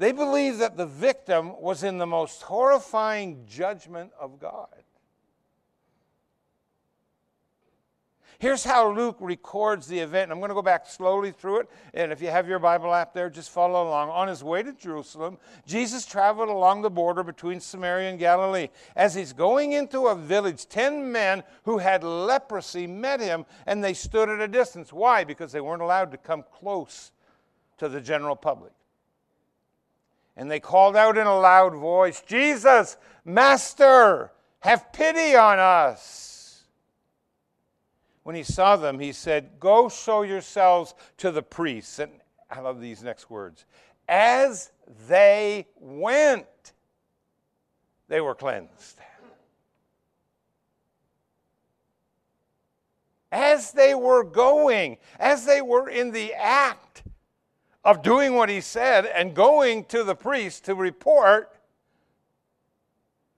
they 0.00 0.12
believed 0.12 0.60
that 0.60 0.78
the 0.78 0.86
victim 0.86 1.60
was 1.60 1.84
in 1.84 1.98
the 1.98 2.06
most 2.06 2.40
horrifying 2.40 3.44
judgment 3.46 4.10
of 4.18 4.40
God. 4.40 4.68
Here's 8.38 8.64
how 8.64 8.90
Luke 8.90 9.18
records 9.20 9.86
the 9.86 9.98
event. 9.98 10.32
I'm 10.32 10.38
going 10.38 10.48
to 10.48 10.54
go 10.54 10.62
back 10.62 10.86
slowly 10.86 11.32
through 11.32 11.60
it. 11.60 11.70
And 11.92 12.12
if 12.12 12.22
you 12.22 12.28
have 12.28 12.48
your 12.48 12.58
Bible 12.58 12.94
app 12.94 13.12
there, 13.12 13.28
just 13.28 13.50
follow 13.50 13.86
along. 13.86 14.08
On 14.08 14.26
his 14.26 14.42
way 14.42 14.62
to 14.62 14.72
Jerusalem, 14.72 15.36
Jesus 15.66 16.06
traveled 16.06 16.48
along 16.48 16.80
the 16.80 16.88
border 16.88 17.22
between 17.22 17.60
Samaria 17.60 18.08
and 18.08 18.18
Galilee. 18.18 18.68
As 18.96 19.14
he's 19.14 19.34
going 19.34 19.72
into 19.72 20.06
a 20.06 20.14
village, 20.14 20.66
10 20.66 21.12
men 21.12 21.42
who 21.64 21.76
had 21.76 22.02
leprosy 22.02 22.86
met 22.86 23.20
him, 23.20 23.44
and 23.66 23.84
they 23.84 23.92
stood 23.92 24.30
at 24.30 24.40
a 24.40 24.48
distance. 24.48 24.94
Why? 24.94 25.24
Because 25.24 25.52
they 25.52 25.60
weren't 25.60 25.82
allowed 25.82 26.10
to 26.12 26.16
come 26.16 26.42
close 26.50 27.12
to 27.76 27.86
the 27.90 28.00
general 28.00 28.34
public. 28.34 28.72
And 30.40 30.50
they 30.50 30.58
called 30.58 30.96
out 30.96 31.18
in 31.18 31.26
a 31.26 31.38
loud 31.38 31.74
voice, 31.74 32.22
Jesus, 32.26 32.96
Master, 33.26 34.32
have 34.60 34.90
pity 34.90 35.36
on 35.36 35.58
us 35.58 36.30
when 38.22 38.34
he 38.34 38.42
saw 38.42 38.76
them, 38.76 38.98
he 38.98 39.12
said, 39.12 39.60
Go 39.60 39.90
show 39.90 40.22
yourselves 40.22 40.94
to 41.18 41.30
the 41.30 41.42
priests. 41.42 41.98
And 41.98 42.10
I 42.50 42.60
love 42.60 42.80
these 42.80 43.02
next 43.02 43.28
words. 43.28 43.66
As 44.08 44.70
they 45.08 45.66
went, 45.78 46.46
they 48.08 48.22
were 48.22 48.34
cleansed. 48.34 48.98
As 53.30 53.72
they 53.72 53.94
were 53.94 54.24
going, 54.24 54.96
as 55.18 55.44
they 55.44 55.60
were 55.60 55.90
in 55.90 56.10
the 56.10 56.32
act 56.32 57.02
of 57.84 58.02
doing 58.02 58.34
what 58.34 58.48
he 58.48 58.60
said 58.60 59.06
and 59.06 59.34
going 59.34 59.84
to 59.86 60.04
the 60.04 60.14
priest 60.14 60.64
to 60.66 60.74
report, 60.74 61.56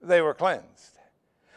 they 0.01 0.21
were 0.21 0.33
cleansed 0.33 0.99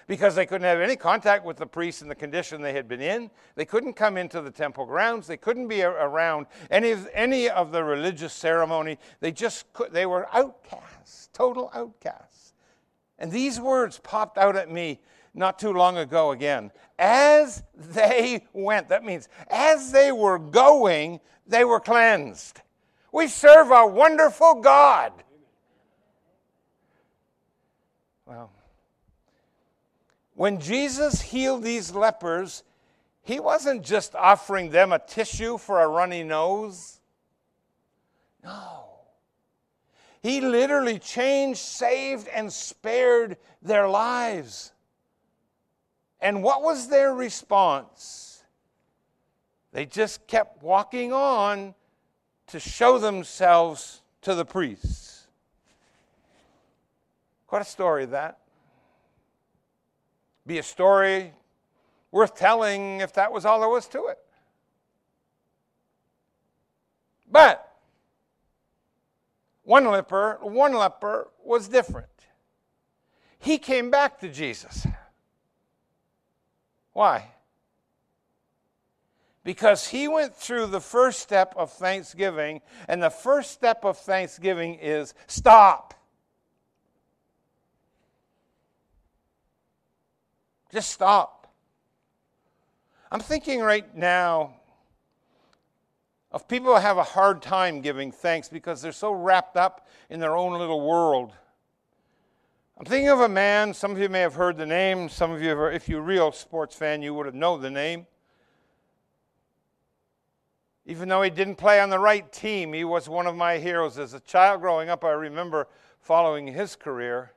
because 0.06 0.36
they 0.36 0.46
couldn't 0.46 0.66
have 0.66 0.80
any 0.80 0.94
contact 0.94 1.44
with 1.44 1.56
the 1.56 1.66
priests 1.66 2.00
in 2.00 2.08
the 2.08 2.14
condition 2.14 2.62
they 2.62 2.72
had 2.72 2.86
been 2.86 3.00
in. 3.00 3.28
They 3.56 3.64
couldn't 3.64 3.94
come 3.94 4.16
into 4.16 4.40
the 4.40 4.50
temple 4.50 4.86
grounds. 4.86 5.26
They 5.26 5.36
couldn't 5.36 5.66
be 5.66 5.82
around 5.82 6.46
any 6.70 6.92
of, 6.92 7.08
any 7.12 7.48
of 7.48 7.72
the 7.72 7.82
religious 7.82 8.32
ceremony. 8.32 8.98
They 9.20 9.32
just 9.32 9.72
could, 9.72 9.92
they 9.92 10.06
were 10.06 10.28
outcasts, 10.32 11.28
total 11.32 11.70
outcasts. 11.74 12.54
And 13.18 13.32
these 13.32 13.58
words 13.58 13.98
popped 13.98 14.38
out 14.38 14.56
at 14.56 14.70
me 14.70 15.00
not 15.34 15.58
too 15.58 15.72
long 15.72 15.98
ago 15.98 16.30
again. 16.30 16.70
As 16.98 17.62
they 17.74 18.46
went, 18.52 18.88
that 18.88 19.04
means 19.04 19.28
as 19.50 19.90
they 19.90 20.12
were 20.12 20.38
going, 20.38 21.20
they 21.46 21.64
were 21.64 21.80
cleansed. 21.80 22.60
We 23.16 23.28
serve 23.28 23.70
a 23.70 23.86
wonderful 23.86 24.56
God. 24.56 25.10
Well, 28.26 28.50
when 30.34 30.60
Jesus 30.60 31.22
healed 31.22 31.62
these 31.62 31.94
lepers, 31.94 32.62
he 33.22 33.40
wasn't 33.40 33.82
just 33.84 34.14
offering 34.14 34.68
them 34.68 34.92
a 34.92 34.98
tissue 34.98 35.56
for 35.56 35.80
a 35.80 35.88
runny 35.88 36.24
nose. 36.24 37.00
No. 38.44 38.84
He 40.20 40.42
literally 40.42 40.98
changed, 40.98 41.60
saved, 41.60 42.28
and 42.28 42.52
spared 42.52 43.38
their 43.62 43.88
lives. 43.88 44.72
And 46.20 46.42
what 46.42 46.60
was 46.60 46.88
their 46.88 47.14
response? 47.14 48.44
They 49.72 49.86
just 49.86 50.26
kept 50.26 50.62
walking 50.62 51.14
on 51.14 51.74
to 52.48 52.60
show 52.60 52.98
themselves 52.98 54.02
to 54.22 54.34
the 54.34 54.44
priests. 54.44 55.26
Quite 57.46 57.62
a 57.62 57.64
story, 57.64 58.06
that. 58.06 58.38
Be 60.46 60.58
a 60.58 60.62
story 60.62 61.32
worth 62.10 62.36
telling 62.36 63.00
if 63.00 63.12
that 63.14 63.32
was 63.32 63.44
all 63.44 63.60
there 63.60 63.68
was 63.68 63.86
to 63.88 64.06
it. 64.06 64.18
But 67.30 67.68
one 69.64 69.84
leper, 69.84 70.38
one 70.40 70.72
leper 70.72 71.28
was 71.44 71.68
different. 71.68 72.06
He 73.38 73.58
came 73.58 73.90
back 73.90 74.20
to 74.20 74.28
Jesus. 74.28 74.86
Why? 76.92 77.30
Because 79.46 79.86
he 79.86 80.08
went 80.08 80.34
through 80.34 80.66
the 80.66 80.80
first 80.80 81.20
step 81.20 81.54
of 81.56 81.70
thanksgiving, 81.70 82.62
and 82.88 83.00
the 83.00 83.10
first 83.10 83.52
step 83.52 83.84
of 83.84 83.96
thanksgiving 83.96 84.74
is 84.82 85.14
stop. 85.28 85.94
Just 90.72 90.90
stop. 90.90 91.46
I'm 93.12 93.20
thinking 93.20 93.60
right 93.60 93.96
now 93.96 94.56
of 96.32 96.48
people 96.48 96.74
who 96.74 96.80
have 96.80 96.98
a 96.98 97.04
hard 97.04 97.40
time 97.40 97.82
giving 97.82 98.10
thanks 98.10 98.48
because 98.48 98.82
they're 98.82 98.90
so 98.90 99.12
wrapped 99.12 99.56
up 99.56 99.86
in 100.10 100.18
their 100.18 100.34
own 100.34 100.58
little 100.58 100.84
world. 100.84 101.32
I'm 102.76 102.84
thinking 102.84 103.10
of 103.10 103.20
a 103.20 103.28
man, 103.28 103.74
some 103.74 103.92
of 103.92 104.00
you 104.00 104.08
may 104.08 104.22
have 104.22 104.34
heard 104.34 104.56
the 104.56 104.66
name, 104.66 105.08
some 105.08 105.30
of 105.30 105.40
you, 105.40 105.66
if 105.66 105.88
you're 105.88 106.00
a 106.00 106.02
real 106.02 106.32
sports 106.32 106.74
fan, 106.74 107.00
you 107.00 107.14
would 107.14 107.26
have 107.26 107.34
known 107.36 107.62
the 107.62 107.70
name. 107.70 108.08
Even 110.88 111.08
though 111.08 111.22
he 111.22 111.30
didn't 111.30 111.56
play 111.56 111.80
on 111.80 111.90
the 111.90 111.98
right 111.98 112.32
team, 112.32 112.72
he 112.72 112.84
was 112.84 113.08
one 113.08 113.26
of 113.26 113.34
my 113.34 113.58
heroes. 113.58 113.98
As 113.98 114.14
a 114.14 114.20
child 114.20 114.60
growing 114.60 114.88
up, 114.88 115.04
I 115.04 115.10
remember 115.10 115.66
following 116.00 116.46
his 116.46 116.76
career. 116.76 117.32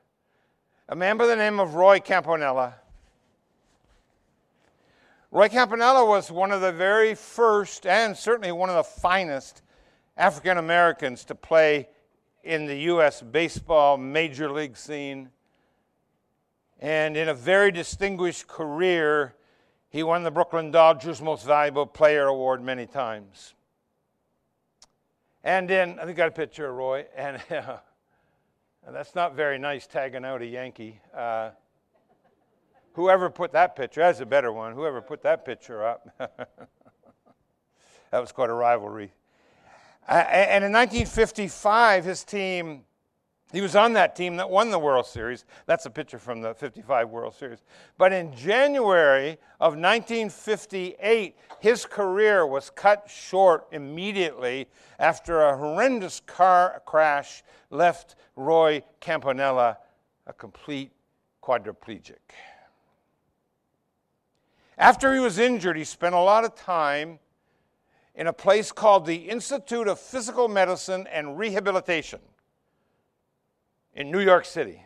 A 0.88 0.94
man 0.94 1.16
by 1.16 1.26
the 1.26 1.34
name 1.34 1.58
of 1.58 1.74
Roy 1.74 1.98
Campanella. 1.98 2.76
Roy 5.32 5.48
Campanella 5.48 6.04
was 6.04 6.30
one 6.30 6.52
of 6.52 6.60
the 6.60 6.72
very 6.72 7.16
first 7.16 7.86
and 7.86 8.16
certainly 8.16 8.52
one 8.52 8.68
of 8.68 8.76
the 8.76 8.84
finest 8.84 9.62
African 10.16 10.58
Americans 10.58 11.24
to 11.24 11.34
play 11.34 11.88
in 12.44 12.66
the 12.66 12.76
U.S. 12.76 13.20
baseball 13.20 13.96
major 13.96 14.50
league 14.50 14.76
scene. 14.76 15.28
And 16.78 17.16
in 17.16 17.28
a 17.28 17.34
very 17.34 17.72
distinguished 17.72 18.46
career, 18.46 19.34
he 19.90 20.04
won 20.04 20.22
the 20.22 20.30
Brooklyn 20.30 20.70
Dodgers 20.70 21.20
Most 21.20 21.44
Valuable 21.44 21.84
Player 21.84 22.26
Award 22.26 22.62
many 22.62 22.86
times. 22.86 23.54
And 25.42 25.68
then, 25.68 25.98
I 25.98 26.04
think 26.04 26.10
I 26.10 26.12
got 26.12 26.28
a 26.28 26.32
picture 26.32 26.68
of 26.68 26.76
Roy, 26.76 27.06
and 27.16 27.42
uh, 27.50 27.78
that's 28.88 29.16
not 29.16 29.34
very 29.34 29.58
nice 29.58 29.88
tagging 29.88 30.24
out 30.24 30.42
a 30.42 30.46
Yankee. 30.46 31.00
Uh, 31.12 31.50
whoever 32.92 33.30
put 33.30 33.50
that 33.52 33.74
picture, 33.74 34.00
that's 34.00 34.20
a 34.20 34.26
better 34.26 34.52
one, 34.52 34.74
whoever 34.74 35.00
put 35.00 35.22
that 35.22 35.44
picture 35.44 35.84
up. 35.84 36.08
that 36.18 36.68
was 38.12 38.30
quite 38.30 38.50
a 38.50 38.54
rivalry. 38.54 39.10
Uh, 40.08 40.12
and 40.12 40.64
in 40.64 40.72
1955, 40.72 42.04
his 42.04 42.22
team, 42.22 42.82
he 43.52 43.60
was 43.60 43.74
on 43.74 43.94
that 43.94 44.14
team 44.14 44.36
that 44.36 44.48
won 44.48 44.70
the 44.70 44.78
World 44.78 45.06
Series. 45.06 45.44
That's 45.66 45.86
a 45.86 45.90
picture 45.90 46.18
from 46.18 46.40
the 46.40 46.54
55 46.54 47.10
World 47.10 47.34
Series. 47.34 47.58
But 47.98 48.12
in 48.12 48.34
January 48.34 49.38
of 49.60 49.74
1958, 49.74 51.36
his 51.58 51.84
career 51.84 52.46
was 52.46 52.70
cut 52.70 53.10
short 53.10 53.66
immediately 53.72 54.68
after 54.98 55.42
a 55.42 55.56
horrendous 55.56 56.20
car 56.20 56.80
crash 56.86 57.42
left 57.70 58.14
Roy 58.36 58.82
Campanella 59.00 59.78
a 60.26 60.32
complete 60.32 60.92
quadriplegic. 61.42 62.18
After 64.78 65.12
he 65.12 65.20
was 65.20 65.38
injured, 65.38 65.76
he 65.76 65.84
spent 65.84 66.14
a 66.14 66.20
lot 66.20 66.44
of 66.44 66.54
time 66.54 67.18
in 68.14 68.28
a 68.28 68.32
place 68.32 68.70
called 68.70 69.06
the 69.06 69.28
Institute 69.28 69.88
of 69.88 69.98
Physical 69.98 70.46
Medicine 70.46 71.06
and 71.08 71.36
Rehabilitation 71.36 72.20
in 73.94 74.10
New 74.10 74.20
York 74.20 74.44
City. 74.44 74.84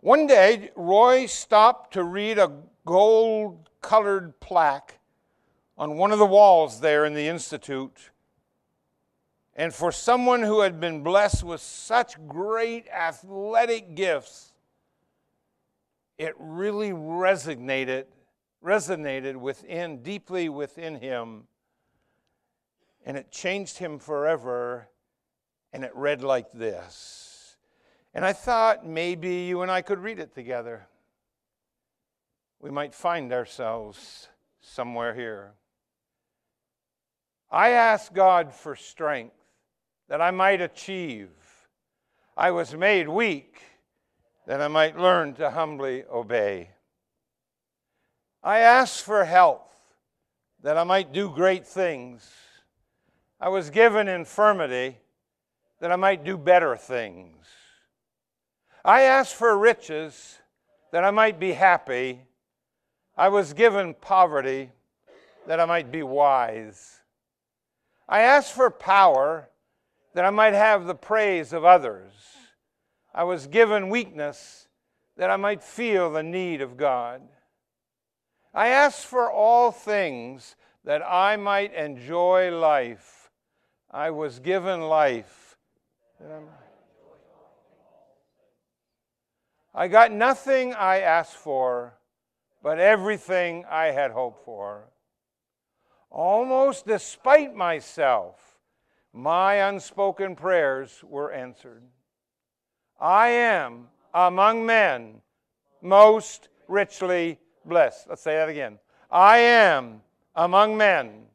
One 0.00 0.26
day, 0.26 0.70
Roy 0.76 1.26
stopped 1.26 1.94
to 1.94 2.04
read 2.04 2.38
a 2.38 2.52
gold 2.84 3.70
colored 3.80 4.38
plaque 4.40 4.98
on 5.76 5.96
one 5.96 6.12
of 6.12 6.18
the 6.18 6.26
walls 6.26 6.80
there 6.80 7.04
in 7.04 7.14
the 7.14 7.28
Institute. 7.28 8.10
And 9.54 9.74
for 9.74 9.90
someone 9.90 10.42
who 10.42 10.60
had 10.60 10.80
been 10.80 11.02
blessed 11.02 11.42
with 11.42 11.60
such 11.60 12.16
great 12.28 12.86
athletic 12.88 13.94
gifts, 13.94 14.52
it 16.18 16.34
really 16.38 16.90
resonated 16.90 18.04
resonated 18.66 19.36
within, 19.36 20.02
deeply 20.02 20.48
within 20.48 20.96
him, 20.96 21.44
and 23.04 23.16
it 23.16 23.30
changed 23.30 23.78
him 23.78 23.98
forever. 23.98 24.88
And 25.76 25.84
it 25.84 25.94
read 25.94 26.22
like 26.22 26.50
this. 26.54 27.54
And 28.14 28.24
I 28.24 28.32
thought 28.32 28.86
maybe 28.86 29.42
you 29.42 29.60
and 29.60 29.70
I 29.70 29.82
could 29.82 29.98
read 29.98 30.18
it 30.18 30.34
together. 30.34 30.86
We 32.62 32.70
might 32.70 32.94
find 32.94 33.30
ourselves 33.30 34.28
somewhere 34.62 35.14
here. 35.14 35.52
I 37.50 37.72
asked 37.72 38.14
God 38.14 38.54
for 38.54 38.74
strength 38.74 39.36
that 40.08 40.22
I 40.22 40.30
might 40.30 40.62
achieve. 40.62 41.28
I 42.38 42.52
was 42.52 42.74
made 42.74 43.06
weak 43.06 43.60
that 44.46 44.62
I 44.62 44.68
might 44.68 44.98
learn 44.98 45.34
to 45.34 45.50
humbly 45.50 46.04
obey. 46.10 46.70
I 48.42 48.60
asked 48.60 49.02
for 49.02 49.26
health 49.26 49.78
that 50.62 50.78
I 50.78 50.84
might 50.84 51.12
do 51.12 51.28
great 51.28 51.66
things. 51.66 52.26
I 53.38 53.50
was 53.50 53.68
given 53.68 54.08
infirmity 54.08 55.00
that 55.80 55.92
I 55.92 55.96
might 55.96 56.24
do 56.24 56.36
better 56.36 56.76
things. 56.76 57.46
I 58.84 59.02
asked 59.02 59.34
for 59.34 59.56
riches 59.58 60.38
that 60.92 61.04
I 61.04 61.10
might 61.10 61.38
be 61.40 61.52
happy. 61.52 62.22
I 63.16 63.28
was 63.28 63.52
given 63.52 63.94
poverty 63.94 64.70
that 65.46 65.60
I 65.60 65.64
might 65.64 65.90
be 65.90 66.02
wise. 66.02 67.00
I 68.08 68.20
asked 68.20 68.52
for 68.52 68.70
power 68.70 69.48
that 70.14 70.24
I 70.24 70.30
might 70.30 70.54
have 70.54 70.86
the 70.86 70.94
praise 70.94 71.52
of 71.52 71.64
others. 71.64 72.12
I 73.14 73.24
was 73.24 73.46
given 73.46 73.88
weakness 73.88 74.68
that 75.16 75.30
I 75.30 75.36
might 75.36 75.62
feel 75.62 76.10
the 76.10 76.22
need 76.22 76.60
of 76.60 76.76
God. 76.76 77.22
I 78.54 78.68
asked 78.68 79.06
for 79.06 79.30
all 79.30 79.72
things 79.72 80.56
that 80.84 81.02
I 81.02 81.36
might 81.36 81.74
enjoy 81.74 82.56
life. 82.56 83.30
I 83.90 84.10
was 84.10 84.38
given 84.38 84.80
life. 84.80 85.45
Um, 86.24 86.44
I 89.74 89.88
got 89.88 90.10
nothing 90.10 90.72
I 90.72 91.00
asked 91.00 91.36
for, 91.36 91.98
but 92.62 92.78
everything 92.78 93.66
I 93.70 93.86
had 93.86 94.10
hoped 94.10 94.44
for. 94.44 94.88
Almost 96.10 96.86
despite 96.86 97.54
myself, 97.54 98.58
my 99.12 99.68
unspoken 99.68 100.36
prayers 100.36 101.04
were 101.04 101.32
answered. 101.32 101.82
I 102.98 103.28
am 103.28 103.88
among 104.14 104.64
men 104.64 105.20
most 105.82 106.48
richly 106.66 107.38
blessed. 107.66 108.08
Let's 108.08 108.22
say 108.22 108.36
that 108.36 108.48
again. 108.48 108.78
I 109.10 109.38
am 109.38 110.00
among 110.34 110.78
men. 110.78 111.26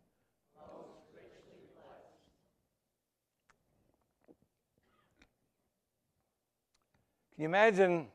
You 7.42 7.48
imagine? 7.48 8.06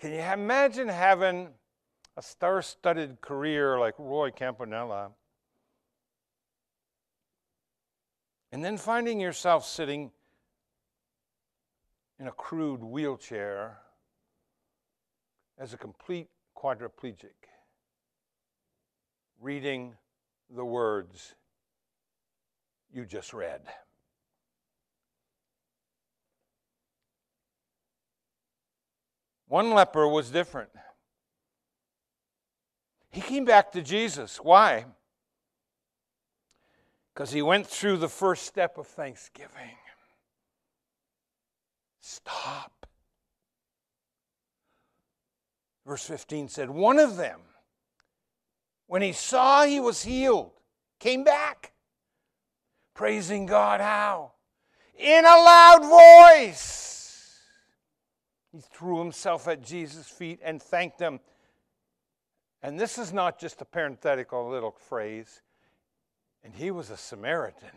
Can 0.00 0.10
you 0.10 0.18
imagine 0.18 0.88
having 0.88 1.50
a 2.16 2.22
star 2.22 2.62
studded 2.62 3.20
career 3.20 3.78
like 3.78 3.94
Roy 3.96 4.32
Campanella? 4.32 5.10
And 8.50 8.64
then 8.64 8.76
finding 8.76 9.20
yourself 9.20 9.64
sitting 9.64 10.10
in 12.18 12.26
a 12.26 12.32
crude 12.32 12.82
wheelchair 12.82 13.78
as 15.58 15.74
a 15.74 15.76
complete 15.76 16.26
quadriplegic, 16.56 17.36
reading 19.40 19.94
the 20.50 20.64
words 20.64 21.36
you 22.92 23.04
just 23.04 23.32
read. 23.32 23.60
One 29.56 29.70
leper 29.70 30.06
was 30.06 30.28
different. 30.28 30.68
He 33.10 33.22
came 33.22 33.46
back 33.46 33.72
to 33.72 33.80
Jesus. 33.80 34.36
Why? 34.36 34.84
Because 37.14 37.32
he 37.32 37.40
went 37.40 37.66
through 37.66 37.96
the 37.96 38.08
first 38.10 38.44
step 38.44 38.76
of 38.76 38.86
thanksgiving. 38.86 39.78
Stop. 42.02 42.86
Verse 45.86 46.04
15 46.04 46.50
said, 46.50 46.68
One 46.68 46.98
of 46.98 47.16
them, 47.16 47.40
when 48.88 49.00
he 49.00 49.12
saw 49.12 49.64
he 49.64 49.80
was 49.80 50.04
healed, 50.04 50.50
came 51.00 51.24
back, 51.24 51.72
praising 52.92 53.46
God. 53.46 53.80
How? 53.80 54.32
In 54.98 55.24
a 55.24 55.28
loud 55.28 56.44
voice. 56.44 56.95
He 58.56 58.62
threw 58.62 59.00
himself 59.00 59.48
at 59.48 59.60
Jesus' 59.60 60.08
feet 60.08 60.40
and 60.42 60.62
thanked 60.62 60.98
him. 60.98 61.20
And 62.62 62.80
this 62.80 62.96
is 62.96 63.12
not 63.12 63.38
just 63.38 63.60
a 63.60 63.66
parenthetical 63.66 64.48
little 64.48 64.70
phrase. 64.70 65.42
And 66.42 66.54
he 66.54 66.70
was 66.70 66.88
a 66.88 66.96
Samaritan. 66.96 67.68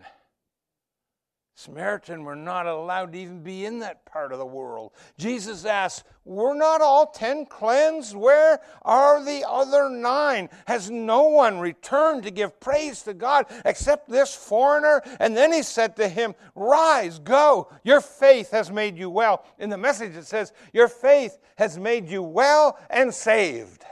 Samaritan 1.60 2.24
were 2.24 2.38
not 2.38 2.68
allowed 2.68 3.12
to 3.12 3.20
even 3.20 3.44
be 3.44 3.66
in 3.66 3.80
that 3.80 4.06
part 4.06 4.32
of 4.32 4.40
the 4.40 4.46
world. 4.46 4.94
Jesus 5.18 5.66
asked, 5.66 6.06
Were 6.24 6.56
not 6.56 6.80
all 6.80 7.08
ten 7.08 7.46
cleansed? 7.46 8.16
Where 8.16 8.62
are 8.84 9.22
the 9.26 9.44
other 9.46 9.90
nine? 9.90 10.48
Has 10.68 10.90
no 10.90 11.24
one 11.24 11.60
returned 11.60 12.24
to 12.24 12.32
give 12.32 12.62
praise 12.62 13.04
to 13.04 13.14
God 13.14 13.46
except 13.66 14.08
this 14.08 14.34
foreigner? 14.34 15.02
And 15.20 15.36
then 15.36 15.52
he 15.52 15.62
said 15.62 15.98
to 15.98 16.08
him, 16.08 16.34
Rise, 16.56 17.20
go, 17.20 17.70
your 17.84 18.00
faith 18.00 18.52
has 18.52 18.72
made 18.72 18.98
you 18.98 19.10
well. 19.10 19.44
In 19.58 19.70
the 19.70 19.78
message 19.78 20.16
it 20.16 20.28
says, 20.28 20.54
Your 20.72 20.88
faith 20.88 21.40
has 21.58 21.78
made 21.78 22.08
you 22.08 22.24
well 22.24 22.80
and 22.90 23.14
saved. 23.14 23.84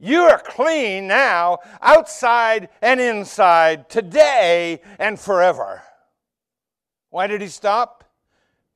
You 0.00 0.22
are 0.22 0.38
clean 0.38 1.08
now, 1.08 1.58
outside 1.82 2.68
and 2.80 3.00
inside, 3.00 3.88
today 3.88 4.80
and 4.98 5.18
forever. 5.18 5.82
Why 7.10 7.26
did 7.26 7.40
he 7.40 7.48
stop? 7.48 8.04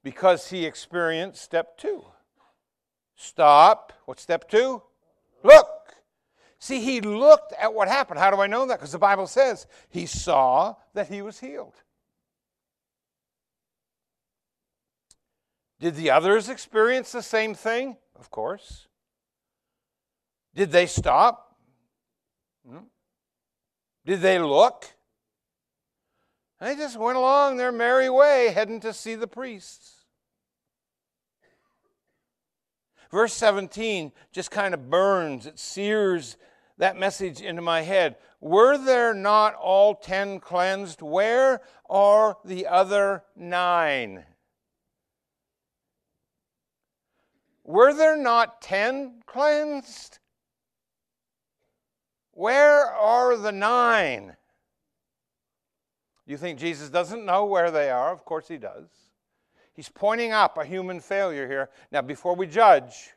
Because 0.03 0.51
he 0.51 0.67
experienced 0.67 1.43
step 1.43 1.79
two. 1.79 2.05
Stop. 3.15 3.93
What's 4.05 4.23
step 4.23 4.49
two? 4.49 4.83
Look. 5.45 5.69
See, 6.59 6.81
he 6.81 7.01
looked 7.01 7.53
at 7.61 7.75
what 7.75 7.89
happened. 7.89 8.19
How 8.19 8.31
do 8.31 8.41
I 8.41 8.47
know 8.47 8.67
that? 8.67 8.79
Because 8.79 8.93
the 8.93 8.99
Bible 8.99 9.27
says 9.27 9.67
he 9.91 10.07
saw 10.07 10.77
that 10.95 11.09
he 11.09 11.23
was 11.23 11.41
healed. 11.41 11.75
Did 15.79 15.97
the 15.97 16.11
others 16.11 16.49
experience 16.49 17.11
the 17.11 17.23
same 17.23 17.55
thing? 17.55 17.97
Of 18.19 18.31
course. 18.31 18.87
Did 20.55 20.71
they 20.71 20.87
stop? 20.87 21.57
Hmm? 22.69 22.85
Did 24.05 24.21
they 24.21 24.38
look? 24.38 24.87
They 26.61 26.77
just 26.77 26.97
went 26.99 27.19
along 27.19 27.57
their 27.57 27.73
merry 27.73 28.09
way, 28.09 28.53
heading 28.55 28.81
to 28.81 28.93
see 28.93 29.15
the 29.15 29.27
priests. 29.27 30.05
Verse 33.11 33.35
17 33.35 34.12
just 34.33 34.51
kind 34.51 34.73
of 34.73 34.88
burns, 34.88 35.47
it 35.47 35.59
sears 35.59 36.37
that 36.79 36.97
message 36.97 37.41
into 37.41 37.62
my 37.62 37.83
head. 37.83 38.17
Were 38.41 38.79
there 38.79 39.12
not 39.12 39.55
all 39.55 39.95
ten 39.95 40.41
cleansed? 40.41 41.03
Where 41.03 41.61
are 41.88 42.38
the 42.45 42.67
other 42.67 43.25
nine? 43.37 44.25
Were 47.65 47.93
there 47.93 48.17
not 48.17 48.62
ten 48.62 49.23
cleansed? 49.27 50.19
Where 52.33 52.87
are 52.87 53.37
the 53.37 53.53
nine? 53.53 54.37
You 56.27 56.37
think 56.37 56.59
Jesus 56.59 56.88
doesn't 56.88 57.25
know 57.25 57.45
where 57.45 57.71
they 57.71 57.90
are? 57.90 58.12
Of 58.12 58.25
course 58.25 58.49
he 58.49 58.57
does. 58.57 58.88
He's 59.75 59.88
pointing 59.88 60.33
up 60.33 60.59
a 60.59 60.64
human 60.64 61.01
failure 61.01 61.49
here. 61.49 61.71
Now, 61.90 62.03
before 62.03 62.35
we 62.37 62.47
judge, 62.47 63.11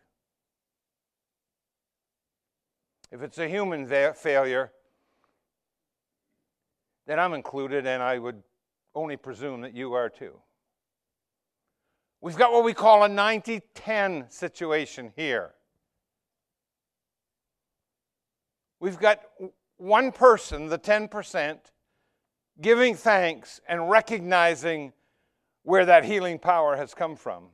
if 3.11 3.21
it's 3.21 3.37
a 3.37 3.47
human 3.47 3.85
va- 3.85 4.13
failure, 4.13 4.71
then 7.07 7.19
I'm 7.19 7.33
included, 7.33 7.85
and 7.85 8.01
I 8.01 8.17
would 8.17 8.41
only 8.93 9.17
presume 9.17 9.61
that 9.61 9.73
you 9.73 9.93
are 9.93 10.09
too. 10.09 10.39
We've 12.21 12.37
got 12.37 12.51
what 12.51 12.63
we 12.63 12.73
call 12.73 13.03
a 13.03 13.09
90 13.09 13.61
10 13.75 14.29
situation 14.29 15.13
here. 15.15 15.53
We've 18.85 18.99
got 18.99 19.21
one 19.77 20.11
person, 20.11 20.67
the 20.67 20.77
10%, 20.77 21.57
giving 22.61 22.93
thanks 22.93 23.59
and 23.67 23.89
recognizing 23.89 24.93
where 25.63 25.87
that 25.87 26.05
healing 26.05 26.37
power 26.37 26.75
has 26.75 26.93
come 26.93 27.15
from. 27.15 27.45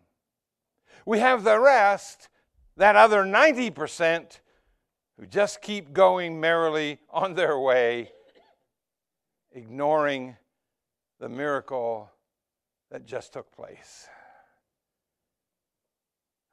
We 1.06 1.20
have 1.20 1.46
the 1.46 1.58
rest, 1.58 2.28
that 2.76 2.98
other 2.98 3.24
90%, 3.24 4.42
who 5.18 5.26
just 5.26 5.62
keep 5.62 5.94
going 5.94 6.38
merrily 6.38 7.00
on 7.10 7.36
their 7.36 7.58
way, 7.58 8.12
ignoring 9.54 10.36
the 11.22 11.30
miracle 11.30 12.12
that 12.90 13.06
just 13.06 13.32
took 13.32 13.56
place. 13.56 14.10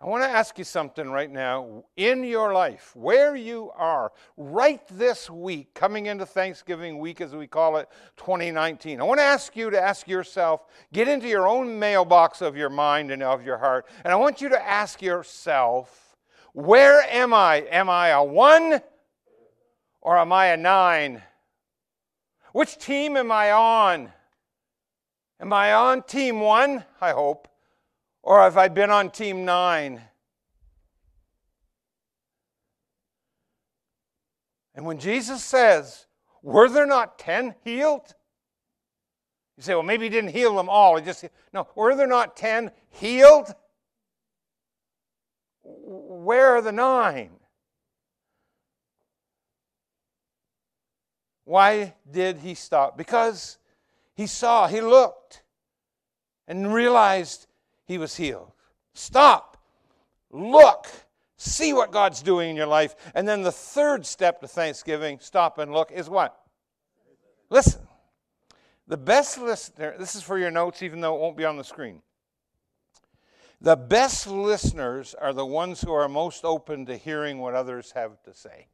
I 0.00 0.06
want 0.06 0.22
to 0.22 0.30
ask 0.30 0.56
you 0.58 0.64
something 0.64 1.10
right 1.10 1.30
now. 1.30 1.82
In 1.96 2.22
your 2.22 2.54
life, 2.54 2.94
where 2.94 3.34
you 3.34 3.72
are, 3.74 4.12
right 4.36 4.80
this 4.92 5.28
week, 5.28 5.74
coming 5.74 6.06
into 6.06 6.24
Thanksgiving 6.24 7.00
week 7.00 7.20
as 7.20 7.34
we 7.34 7.48
call 7.48 7.78
it 7.78 7.88
2019, 8.16 9.00
I 9.00 9.04
want 9.04 9.18
to 9.18 9.24
ask 9.24 9.56
you 9.56 9.70
to 9.70 9.80
ask 9.80 10.06
yourself, 10.06 10.66
get 10.92 11.08
into 11.08 11.26
your 11.26 11.48
own 11.48 11.80
mailbox 11.80 12.42
of 12.42 12.56
your 12.56 12.70
mind 12.70 13.10
and 13.10 13.24
of 13.24 13.44
your 13.44 13.58
heart, 13.58 13.86
and 14.04 14.12
I 14.12 14.16
want 14.16 14.40
you 14.40 14.48
to 14.50 14.68
ask 14.68 15.02
yourself, 15.02 16.16
where 16.52 17.02
am 17.10 17.34
I? 17.34 17.66
Am 17.68 17.90
I 17.90 18.10
a 18.10 18.22
one 18.22 18.80
or 20.00 20.16
am 20.16 20.32
I 20.32 20.46
a 20.46 20.56
nine? 20.56 21.22
Which 22.52 22.78
team 22.78 23.16
am 23.16 23.32
I 23.32 23.50
on? 23.50 24.12
Am 25.40 25.52
I 25.52 25.72
on 25.72 26.02
team 26.04 26.38
one? 26.40 26.84
I 27.00 27.10
hope. 27.10 27.48
Or 28.28 28.42
have 28.42 28.58
I 28.58 28.68
been 28.68 28.90
on 28.90 29.08
team 29.10 29.46
nine? 29.46 30.02
And 34.74 34.84
when 34.84 34.98
Jesus 34.98 35.42
says, 35.42 36.04
Were 36.42 36.68
there 36.68 36.84
not 36.84 37.18
10 37.18 37.54
healed? 37.64 38.14
You 39.56 39.62
say, 39.62 39.72
Well, 39.72 39.82
maybe 39.82 40.04
he 40.04 40.10
didn't 40.10 40.34
heal 40.34 40.54
them 40.54 40.68
all. 40.68 40.98
He 40.98 41.04
just, 41.06 41.24
no, 41.54 41.68
were 41.74 41.94
there 41.94 42.06
not 42.06 42.36
10 42.36 42.70
healed? 42.90 43.54
Where 45.62 46.48
are 46.48 46.60
the 46.60 46.70
nine? 46.70 47.30
Why 51.46 51.94
did 52.10 52.40
he 52.40 52.52
stop? 52.52 52.98
Because 52.98 53.56
he 54.14 54.26
saw, 54.26 54.68
he 54.68 54.82
looked, 54.82 55.44
and 56.46 56.74
realized 56.74 57.47
he 57.88 57.98
was 57.98 58.14
healed. 58.14 58.52
Stop, 58.92 59.56
look, 60.30 60.86
see 61.38 61.72
what 61.72 61.90
God's 61.90 62.22
doing 62.22 62.50
in 62.50 62.56
your 62.56 62.66
life. 62.66 62.94
And 63.14 63.26
then 63.26 63.42
the 63.42 63.50
third 63.50 64.06
step 64.06 64.40
to 64.42 64.48
thanksgiving, 64.48 65.18
stop 65.20 65.58
and 65.58 65.72
look, 65.72 65.90
is 65.90 66.08
what? 66.08 66.38
Listen. 67.50 67.80
The 68.86 68.96
best 68.96 69.38
listener, 69.38 69.94
this 69.98 70.14
is 70.14 70.22
for 70.22 70.38
your 70.38 70.50
notes, 70.50 70.82
even 70.82 71.00
though 71.00 71.14
it 71.14 71.20
won't 71.20 71.36
be 71.36 71.44
on 71.44 71.56
the 71.58 71.64
screen. 71.64 72.00
The 73.60 73.76
best 73.76 74.26
listeners 74.26 75.14
are 75.14 75.32
the 75.32 75.44
ones 75.44 75.80
who 75.80 75.92
are 75.92 76.08
most 76.08 76.44
open 76.44 76.86
to 76.86 76.96
hearing 76.96 77.38
what 77.38 77.54
others 77.54 77.92
have 77.92 78.22
to 78.22 78.32
say. 78.32 78.68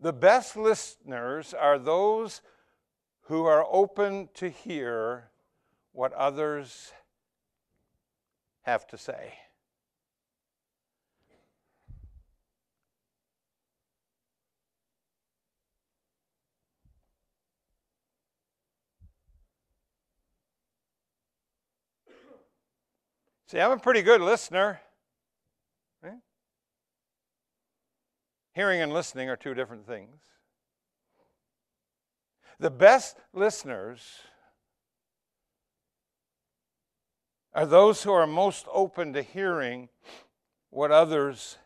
The 0.00 0.12
best 0.12 0.56
listeners 0.56 1.52
are 1.52 1.78
those 1.78 2.40
who 3.28 3.44
are 3.44 3.66
open 3.70 4.26
to 4.32 4.48
hear 4.48 5.28
what 5.92 6.14
others 6.14 6.92
have 8.62 8.86
to 8.86 8.96
say. 8.96 9.34
See, 23.46 23.60
I'm 23.60 23.72
a 23.72 23.78
pretty 23.78 24.00
good 24.00 24.22
listener. 24.22 24.80
Eh? 26.02 26.08
Hearing 28.54 28.80
and 28.80 28.92
listening 28.92 29.28
are 29.28 29.36
two 29.36 29.52
different 29.52 29.86
things. 29.86 30.37
The 32.60 32.70
best 32.70 33.16
listeners 33.32 34.02
are 37.54 37.66
those 37.66 38.02
who 38.02 38.12
are 38.12 38.26
most 38.26 38.66
open 38.72 39.12
to 39.12 39.22
hearing 39.22 39.88
what 40.70 40.90
others 40.90 41.56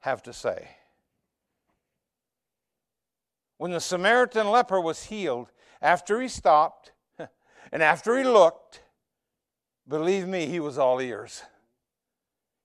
have 0.00 0.22
to 0.24 0.32
say. 0.32 0.68
When 3.56 3.70
the 3.70 3.80
Samaritan 3.80 4.50
leper 4.50 4.80
was 4.80 5.04
healed, 5.04 5.48
after 5.80 6.20
he 6.20 6.28
stopped 6.28 6.92
and 7.72 7.82
after 7.82 8.18
he 8.18 8.24
looked, 8.24 8.82
believe 9.88 10.26
me, 10.26 10.46
he 10.46 10.60
was 10.60 10.78
all 10.78 11.00
ears. 11.00 11.42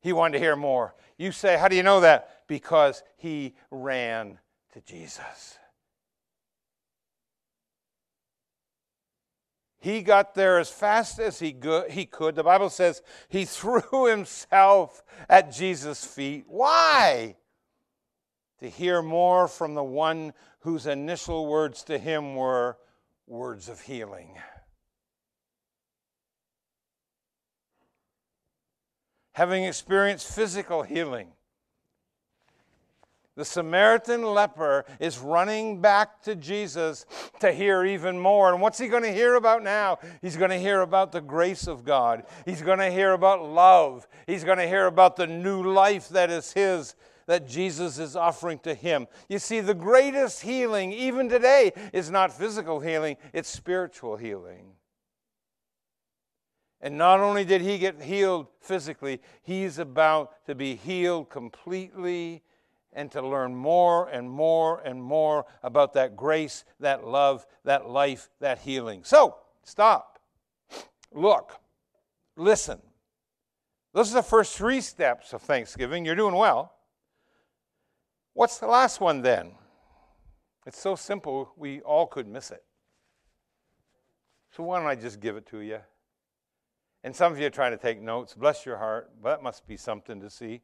He 0.02 0.14
wanted 0.14 0.34
to 0.34 0.44
hear 0.44 0.56
more. 0.56 0.96
You 1.18 1.32
say, 1.32 1.58
How 1.58 1.68
do 1.68 1.76
you 1.76 1.84
know 1.84 2.00
that? 2.02 2.48
Because 2.48 3.04
he 3.18 3.56
ran 3.72 4.40
to 4.74 4.82
Jesus. 4.82 5.58
He 9.88 10.02
got 10.02 10.36
there 10.36 10.60
as 10.60 10.70
fast 10.70 11.18
as 11.18 11.40
he, 11.40 11.54
go- 11.54 11.88
he 11.90 12.06
could. 12.06 12.36
The 12.36 12.44
Bible 12.44 12.70
says 12.70 13.02
he 13.30 13.46
threw 13.46 14.08
himself 14.08 15.02
at 15.30 15.54
Jesus' 15.54 16.04
feet. 16.04 16.44
Why? 16.46 17.38
To 18.60 18.70
hear 18.70 19.02
more 19.02 19.48
from 19.48 19.76
the 19.76 19.84
one 19.86 20.34
whose 20.60 20.88
initial 20.88 21.48
words 21.48 21.84
to 21.84 21.98
him 21.98 22.36
were 22.36 22.78
words 23.28 23.70
of 23.70 23.80
healing. 23.80 24.36
Having 29.36 29.64
experienced 29.64 30.36
physical 30.36 30.84
healing, 30.84 31.30
the 33.38 33.46
Samaritan 33.46 34.24
leper 34.24 34.84
is 35.00 35.20
running 35.20 35.80
back 35.80 36.24
to 36.24 36.36
Jesus 36.36 37.06
to 37.40 37.52
hear 37.54 37.86
even 37.86 38.20
more. 38.20 38.52
And 38.52 38.60
what's 38.60 38.80
he 38.80 38.88
going 38.88 39.04
to 39.04 39.14
hear 39.14 39.36
about 39.36 39.64
now? 39.64 40.00
He's 40.24 40.36
going 40.36 40.50
to 40.50 40.58
hear 40.58 40.82
about 40.82 41.12
the 41.12 41.22
grace 41.22 41.68
of 41.68 41.86
God. 41.86 42.24
He's 42.46 42.64
going 42.64 42.80
to 42.80 42.90
hear 42.90 43.14
about 43.14 43.44
love. 43.44 44.08
He's 44.26 44.44
going 44.44 44.58
to 44.58 44.68
hear 44.68 44.88
about 44.88 45.18
the 45.18 45.28
new 45.28 45.62
life 45.72 46.10
that 46.10 46.32
is 46.32 46.52
his, 46.52 46.96
that 47.28 47.48
Jesus 47.48 48.00
is 48.00 48.16
offering 48.16 48.58
to 48.60 48.74
him. 48.74 49.06
You 49.30 49.38
see, 49.38 49.60
the 49.60 49.76
greatest 49.76 50.42
healing, 50.42 50.92
even 50.92 51.30
today, 51.30 51.74
is 51.94 52.10
not 52.10 52.36
physical 52.36 52.80
healing, 52.80 53.18
it's 53.34 53.50
spiritual 53.50 54.18
healing. 54.18 54.72
And 56.82 56.98
not 56.98 57.20
only 57.20 57.46
did 57.46 57.62
he 57.62 57.78
get 57.78 58.02
healed 58.02 58.48
physically, 58.62 59.22
he's 59.44 59.78
about 59.78 60.44
to 60.48 60.56
be 60.56 60.76
healed 60.76 61.30
completely 61.30 62.42
and 62.98 63.12
to 63.12 63.22
learn 63.22 63.56
more 63.56 64.10
and 64.10 64.30
more 64.30 64.82
and 64.84 65.02
more 65.02 65.46
about 65.62 65.94
that 65.94 66.16
grace, 66.16 66.66
that 66.80 67.06
love, 67.06 67.46
that 67.64 67.88
life, 67.88 68.32
that 68.40 68.58
healing. 68.58 69.04
So, 69.04 69.38
stop, 69.64 70.20
look, 71.14 71.54
listen. 72.36 72.82
Those 73.94 74.12
are 74.12 74.16
the 74.16 74.24
first 74.24 74.58
three 74.58 74.82
steps 74.82 75.32
of 75.32 75.44
Thanksgiving. 75.44 76.06
You're 76.06 76.16
doing 76.16 76.34
well. 76.34 76.74
What's 78.34 78.58
the 78.58 78.68
last 78.68 79.00
one 79.00 79.22
then? 79.22 79.52
It's 80.66 80.80
so 80.80 80.96
simple, 80.96 81.54
we 81.56 81.82
all 81.82 82.08
could 82.08 82.28
miss 82.28 82.50
it. 82.50 82.64
So, 84.52 84.64
why 84.64 84.80
don't 84.80 84.88
I 84.88 84.96
just 84.96 85.20
give 85.20 85.38
it 85.38 85.46
to 85.52 85.60
you? 85.60 85.80
And 87.04 87.16
some 87.16 87.32
of 87.32 87.40
you 87.40 87.46
are 87.46 87.52
trying 87.52 87.74
to 87.74 87.78
take 87.78 88.02
notes. 88.02 88.34
Bless 88.34 88.66
your 88.66 88.78
heart. 88.78 89.12
That 89.24 89.44
must 89.44 89.68
be 89.68 89.78
something 89.78 90.20
to 90.20 90.32
see. 90.32 90.62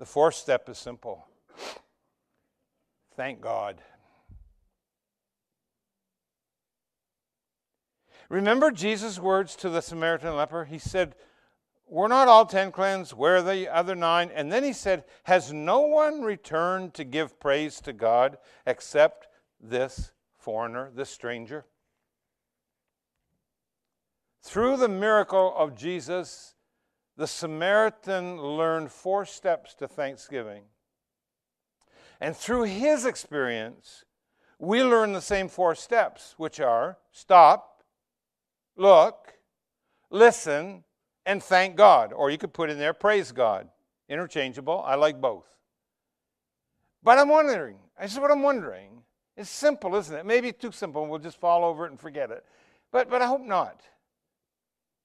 The 0.00 0.06
fourth 0.06 0.34
step 0.34 0.66
is 0.70 0.78
simple 0.78 1.26
thank 3.16 3.42
God. 3.42 3.82
Remember 8.30 8.70
Jesus' 8.70 9.18
words 9.18 9.54
to 9.56 9.68
the 9.68 9.82
Samaritan 9.82 10.34
leper? 10.34 10.64
He 10.64 10.78
said, 10.78 11.16
We're 11.86 12.08
not 12.08 12.28
all 12.28 12.46
ten 12.46 12.72
cleansed, 12.72 13.12
where 13.12 13.36
are 13.36 13.42
the 13.42 13.68
other 13.68 13.94
nine? 13.94 14.30
And 14.34 14.50
then 14.50 14.64
he 14.64 14.72
said, 14.72 15.04
Has 15.24 15.52
no 15.52 15.80
one 15.80 16.22
returned 16.22 16.94
to 16.94 17.04
give 17.04 17.38
praise 17.38 17.78
to 17.82 17.92
God 17.92 18.38
except 18.66 19.28
this 19.60 20.12
foreigner, 20.38 20.90
this 20.94 21.10
stranger? 21.10 21.66
Through 24.42 24.78
the 24.78 24.88
miracle 24.88 25.54
of 25.54 25.76
Jesus, 25.76 26.54
the 27.20 27.26
Samaritan 27.26 28.40
learned 28.40 28.90
four 28.90 29.26
steps 29.26 29.74
to 29.74 29.86
thanksgiving. 29.86 30.62
And 32.18 32.34
through 32.34 32.62
his 32.62 33.04
experience, 33.04 34.06
we 34.58 34.82
learn 34.82 35.12
the 35.12 35.20
same 35.20 35.48
four 35.48 35.74
steps, 35.74 36.34
which 36.38 36.60
are 36.60 36.96
stop, 37.12 37.84
look, 38.74 39.34
listen, 40.08 40.82
and 41.26 41.42
thank 41.42 41.76
God. 41.76 42.14
Or 42.14 42.30
you 42.30 42.38
could 42.38 42.54
put 42.54 42.70
in 42.70 42.78
there 42.78 42.94
praise 42.94 43.32
God. 43.32 43.68
Interchangeable. 44.08 44.82
I 44.86 44.94
like 44.94 45.20
both. 45.20 45.44
But 47.02 47.18
I'm 47.18 47.28
wondering, 47.28 47.76
this 48.00 48.14
is 48.14 48.18
what 48.18 48.30
I'm 48.30 48.42
wondering. 48.42 49.02
It's 49.36 49.50
simple, 49.50 49.94
isn't 49.96 50.16
it? 50.16 50.24
Maybe 50.24 50.52
too 50.52 50.72
simple 50.72 51.02
and 51.02 51.10
we'll 51.10 51.20
just 51.20 51.38
fall 51.38 51.66
over 51.66 51.84
it 51.84 51.90
and 51.90 52.00
forget 52.00 52.30
it. 52.30 52.46
But, 52.90 53.10
but 53.10 53.20
I 53.20 53.26
hope 53.26 53.42
not. 53.42 53.82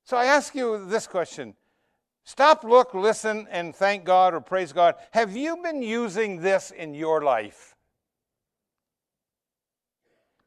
So 0.06 0.16
I 0.16 0.28
ask 0.28 0.56
you 0.56 0.86
this 0.86 1.08
question 1.08 1.56
Stop, 2.26 2.64
look, 2.64 2.96
listen, 2.96 3.48
and 3.52 3.76
thank 3.76 4.04
God 4.04 4.34
or 4.34 4.42
praise 4.42 4.74
God. 4.74 4.96
Have 5.12 5.38
you 5.38 5.58
been 5.58 5.84
using 5.84 6.42
this 6.42 6.72
in 6.72 6.96
your 6.96 7.22
life? 7.22 7.76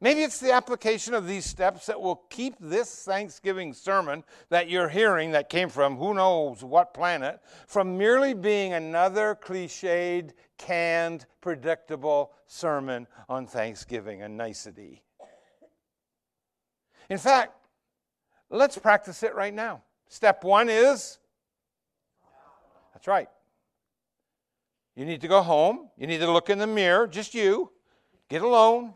Maybe 0.01 0.21
it's 0.21 0.39
the 0.39 0.53
application 0.53 1.13
of 1.13 1.27
these 1.27 1.45
steps 1.45 1.85
that 1.87 1.99
will 1.99 2.23
keep 2.29 2.55
this 2.59 3.03
Thanksgiving 3.03 3.73
sermon 3.73 4.23
that 4.49 4.69
you're 4.69 4.87
hearing, 4.87 5.31
that 5.31 5.49
came 5.49 5.67
from 5.67 5.97
who 5.97 6.13
knows 6.13 6.63
what 6.63 6.93
planet, 6.93 7.41
from 7.67 7.97
merely 7.97 8.33
being 8.33 8.73
another 8.73 9.37
cliched, 9.41 10.31
canned, 10.57 11.25
predictable 11.41 12.31
sermon 12.45 13.07
on 13.27 13.45
Thanksgiving, 13.45 14.21
a 14.21 14.29
nicety. 14.29 15.03
In 17.09 17.17
fact, 17.17 17.53
let's 18.49 18.77
practice 18.77 19.23
it 19.23 19.35
right 19.35 19.53
now. 19.53 19.81
Step 20.07 20.43
one 20.43 20.69
is 20.69 21.19
that's 22.99 23.07
right. 23.07 23.29
You 24.93 25.05
need 25.05 25.21
to 25.21 25.29
go 25.29 25.41
home. 25.41 25.87
You 25.97 26.05
need 26.05 26.17
to 26.17 26.29
look 26.29 26.49
in 26.49 26.57
the 26.57 26.67
mirror, 26.67 27.07
just 27.07 27.33
you. 27.33 27.71
Get 28.27 28.41
alone. 28.41 28.93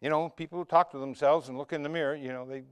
You 0.00 0.08
know, 0.08 0.30
people 0.30 0.58
who 0.58 0.64
talk 0.64 0.92
to 0.92 0.98
themselves 0.98 1.50
and 1.50 1.58
look 1.58 1.74
in 1.74 1.82
the 1.82 1.90
mirror, 1.90 2.14
you 2.14 2.32
know, 2.32 2.46
they 2.46 2.62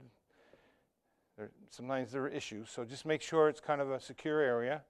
sometimes 1.69 2.11
there 2.11 2.23
are 2.23 2.27
issues. 2.27 2.71
So 2.71 2.83
just 2.85 3.05
make 3.05 3.21
sure 3.21 3.49
it's 3.49 3.59
kind 3.59 3.81
of 3.81 3.91
a 3.91 3.99
secure 3.99 4.39
area. 4.39 4.81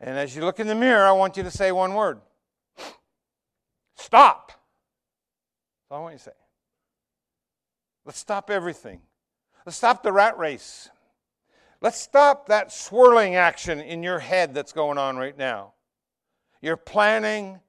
And 0.00 0.16
as 0.16 0.34
you 0.34 0.42
look 0.46 0.60
in 0.60 0.66
the 0.66 0.74
mirror, 0.74 1.04
I 1.04 1.12
want 1.12 1.36
you 1.36 1.42
to 1.42 1.50
say 1.50 1.72
one 1.72 1.92
word 1.92 2.22
Stop. 3.96 4.48
That's 4.48 5.90
all 5.90 5.98
I 5.98 6.00
want 6.00 6.14
you 6.14 6.18
to 6.20 6.24
say. 6.24 6.30
Let's 8.06 8.18
stop 8.18 8.48
everything. 8.48 9.02
Let's 9.66 9.76
stop 9.76 10.02
the 10.02 10.12
rat 10.12 10.38
race. 10.38 10.90
Let's 11.80 11.98
stop 12.00 12.48
that 12.48 12.72
swirling 12.72 13.36
action 13.36 13.80
in 13.80 14.02
your 14.02 14.18
head 14.18 14.54
that's 14.54 14.72
going 14.72 14.98
on 14.98 15.16
right 15.16 15.36
now. 15.36 15.72
You're 16.60 16.76
planning. 16.76 17.60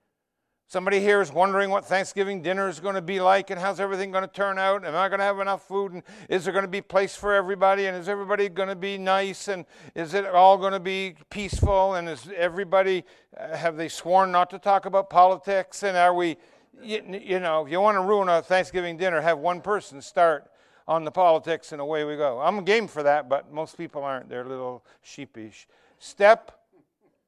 Somebody 0.67 0.99
here 0.99 1.21
is 1.21 1.31
wondering 1.31 1.69
what 1.69 1.85
Thanksgiving 1.85 2.41
dinner 2.41 2.67
is 2.67 2.79
going 2.79 2.95
to 2.95 3.01
be 3.01 3.21
like 3.21 3.49
and 3.49 3.59
how's 3.59 3.79
everything 3.79 4.11
going 4.11 4.23
to 4.23 4.33
turn 4.33 4.57
out. 4.57 4.83
Am 4.83 4.95
I 4.95 5.07
going 5.09 5.19
to 5.19 5.25
have 5.25 5.39
enough 5.39 5.67
food? 5.67 5.93
And 5.93 6.03
is 6.27 6.43
there 6.43 6.53
going 6.53 6.65
to 6.65 6.71
be 6.71 6.81
place 6.81 7.15
for 7.15 7.33
everybody? 7.33 7.85
And 7.85 7.95
is 7.95 8.09
everybody 8.09 8.49
going 8.49 8.69
to 8.69 8.75
be 8.75 8.97
nice? 8.97 9.47
And 9.47 9.65
is 9.93 10.13
it 10.13 10.25
all 10.25 10.57
going 10.57 10.73
to 10.73 10.79
be 10.79 11.15
peaceful? 11.29 11.95
And 11.95 12.09
is 12.09 12.29
everybody, 12.35 13.05
uh, 13.37 13.55
have 13.55 13.77
they 13.77 13.87
sworn 13.87 14.31
not 14.31 14.49
to 14.49 14.59
talk 14.59 14.85
about 14.85 15.09
politics? 15.09 15.83
And 15.83 15.95
are 15.95 16.13
we, 16.13 16.35
you, 16.81 17.21
you 17.23 17.39
know, 17.39 17.65
if 17.65 17.71
you 17.71 17.79
want 17.79 17.95
to 17.95 18.01
ruin 18.01 18.27
a 18.27 18.41
Thanksgiving 18.41 18.97
dinner, 18.97 19.21
have 19.21 19.37
one 19.37 19.61
person 19.61 20.01
start 20.01 20.49
on 20.87 21.03
the 21.03 21.11
politics 21.11 21.71
and 21.71 21.81
away 21.81 22.03
we 22.03 22.15
go. 22.15 22.39
I'm 22.39 22.63
game 22.63 22.87
for 22.87 23.03
that, 23.03 23.27
but 23.27 23.51
most 23.51 23.77
people 23.77 24.03
aren't. 24.03 24.29
They're 24.29 24.45
a 24.45 24.49
little 24.49 24.83
sheepish. 25.01 25.67
Step 25.99 26.51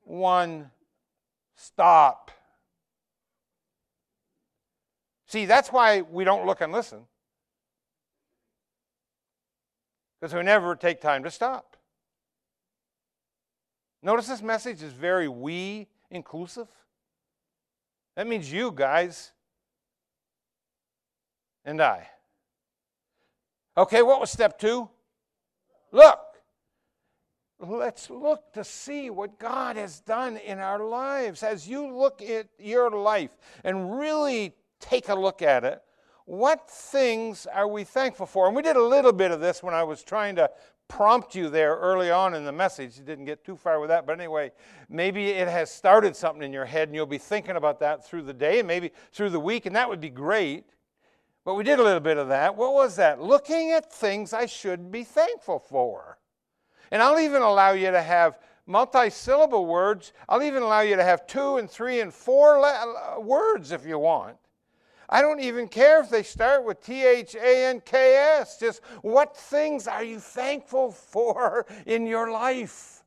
one 0.03 0.69
stop. 1.55 2.31
See, 5.27 5.45
that's 5.45 5.71
why 5.71 6.01
we 6.01 6.23
don't 6.23 6.45
look 6.45 6.61
and 6.61 6.71
listen. 6.71 7.01
Because 10.19 10.33
we 10.33 10.41
never 10.43 10.75
take 10.75 11.01
time 11.01 11.23
to 11.23 11.31
stop. 11.31 11.75
Notice 14.01 14.27
this 14.27 14.41
message 14.41 14.81
is 14.81 14.93
very 14.93 15.27
we 15.27 15.87
inclusive. 16.09 16.67
That 18.15 18.27
means 18.27 18.51
you 18.51 18.71
guys 18.71 19.31
and 21.65 21.81
I. 21.81 22.07
Okay, 23.77 24.01
what 24.01 24.19
was 24.19 24.31
step 24.31 24.57
two? 24.57 24.89
Look. 25.91 26.19
let's 27.59 28.09
look 28.09 28.51
to 28.53 28.63
see 28.63 29.09
what 29.09 29.37
God 29.39 29.77
has 29.77 29.99
done 29.99 30.37
in 30.37 30.57
our 30.59 30.83
lives. 30.83 31.43
As 31.43 31.67
you 31.67 31.95
look 31.95 32.21
at 32.21 32.47
your 32.59 32.89
life 32.89 33.37
and 33.63 33.99
really 33.99 34.53
take 34.79 35.09
a 35.09 35.15
look 35.15 35.41
at 35.41 35.63
it, 35.63 35.81
what 36.25 36.69
things 36.69 37.47
are 37.53 37.67
we 37.67 37.83
thankful 37.83 38.25
for? 38.25 38.47
And 38.47 38.55
we 38.55 38.61
did 38.61 38.75
a 38.75 38.83
little 38.83 39.13
bit 39.13 39.31
of 39.31 39.39
this 39.39 39.63
when 39.63 39.73
I 39.73 39.83
was 39.83 40.03
trying 40.03 40.35
to 40.35 40.49
prompt 40.87 41.35
you 41.35 41.49
there 41.49 41.75
early 41.75 42.09
on 42.11 42.33
in 42.33 42.45
the 42.45 42.51
message. 42.51 42.97
You 42.97 43.03
didn't 43.03 43.25
get 43.25 43.45
too 43.45 43.55
far 43.55 43.79
with 43.79 43.89
that, 43.89 44.05
but 44.05 44.19
anyway, 44.19 44.51
maybe 44.89 45.29
it 45.29 45.47
has 45.47 45.69
started 45.71 46.15
something 46.15 46.43
in 46.43 46.51
your 46.51 46.65
head 46.65 46.89
and 46.89 46.95
you'll 46.95 47.05
be 47.05 47.17
thinking 47.17 47.55
about 47.55 47.79
that 47.81 48.05
through 48.05 48.23
the 48.23 48.33
day 48.33 48.59
and 48.59 48.67
maybe 48.67 48.91
through 49.11 49.29
the 49.29 49.39
week, 49.39 49.65
and 49.65 49.75
that 49.75 49.87
would 49.87 50.01
be 50.01 50.09
great. 50.09 50.65
But 51.47 51.53
we 51.53 51.63
did 51.63 51.79
a 51.79 51.83
little 51.83 52.01
bit 52.01 52.17
of 52.17 52.27
that. 52.27 52.57
What 52.57 52.73
was 52.73 52.97
that? 52.97 53.21
Looking 53.21 53.71
at 53.71 53.89
things 53.89 54.33
I 54.33 54.47
should 54.47 54.91
be 54.91 55.05
thankful 55.05 55.59
for. 55.59 56.17
And 56.91 57.01
I'll 57.01 57.21
even 57.21 57.41
allow 57.41 57.71
you 57.71 57.89
to 57.89 58.01
have 58.01 58.37
multi 58.65 59.09
syllable 59.09 59.65
words. 59.65 60.11
I'll 60.27 60.43
even 60.43 60.61
allow 60.61 60.81
you 60.81 60.97
to 60.97 61.03
have 61.05 61.25
two 61.25 61.55
and 61.55 61.71
three 61.71 62.01
and 62.01 62.13
four 62.13 62.59
le- 62.59 63.15
uh, 63.15 63.21
words 63.21 63.71
if 63.71 63.85
you 63.85 63.97
want. 63.97 64.35
I 65.07 65.21
don't 65.21 65.39
even 65.39 65.69
care 65.69 66.01
if 66.01 66.09
they 66.09 66.21
start 66.21 66.65
with 66.65 66.81
T 66.81 67.05
H 67.05 67.33
A 67.35 67.67
N 67.67 67.81
K 67.85 68.15
S. 68.15 68.59
Just 68.59 68.81
what 69.01 69.37
things 69.37 69.87
are 69.87 70.03
you 70.03 70.19
thankful 70.19 70.91
for 70.91 71.65
in 71.85 72.05
your 72.05 72.29
life? 72.29 73.05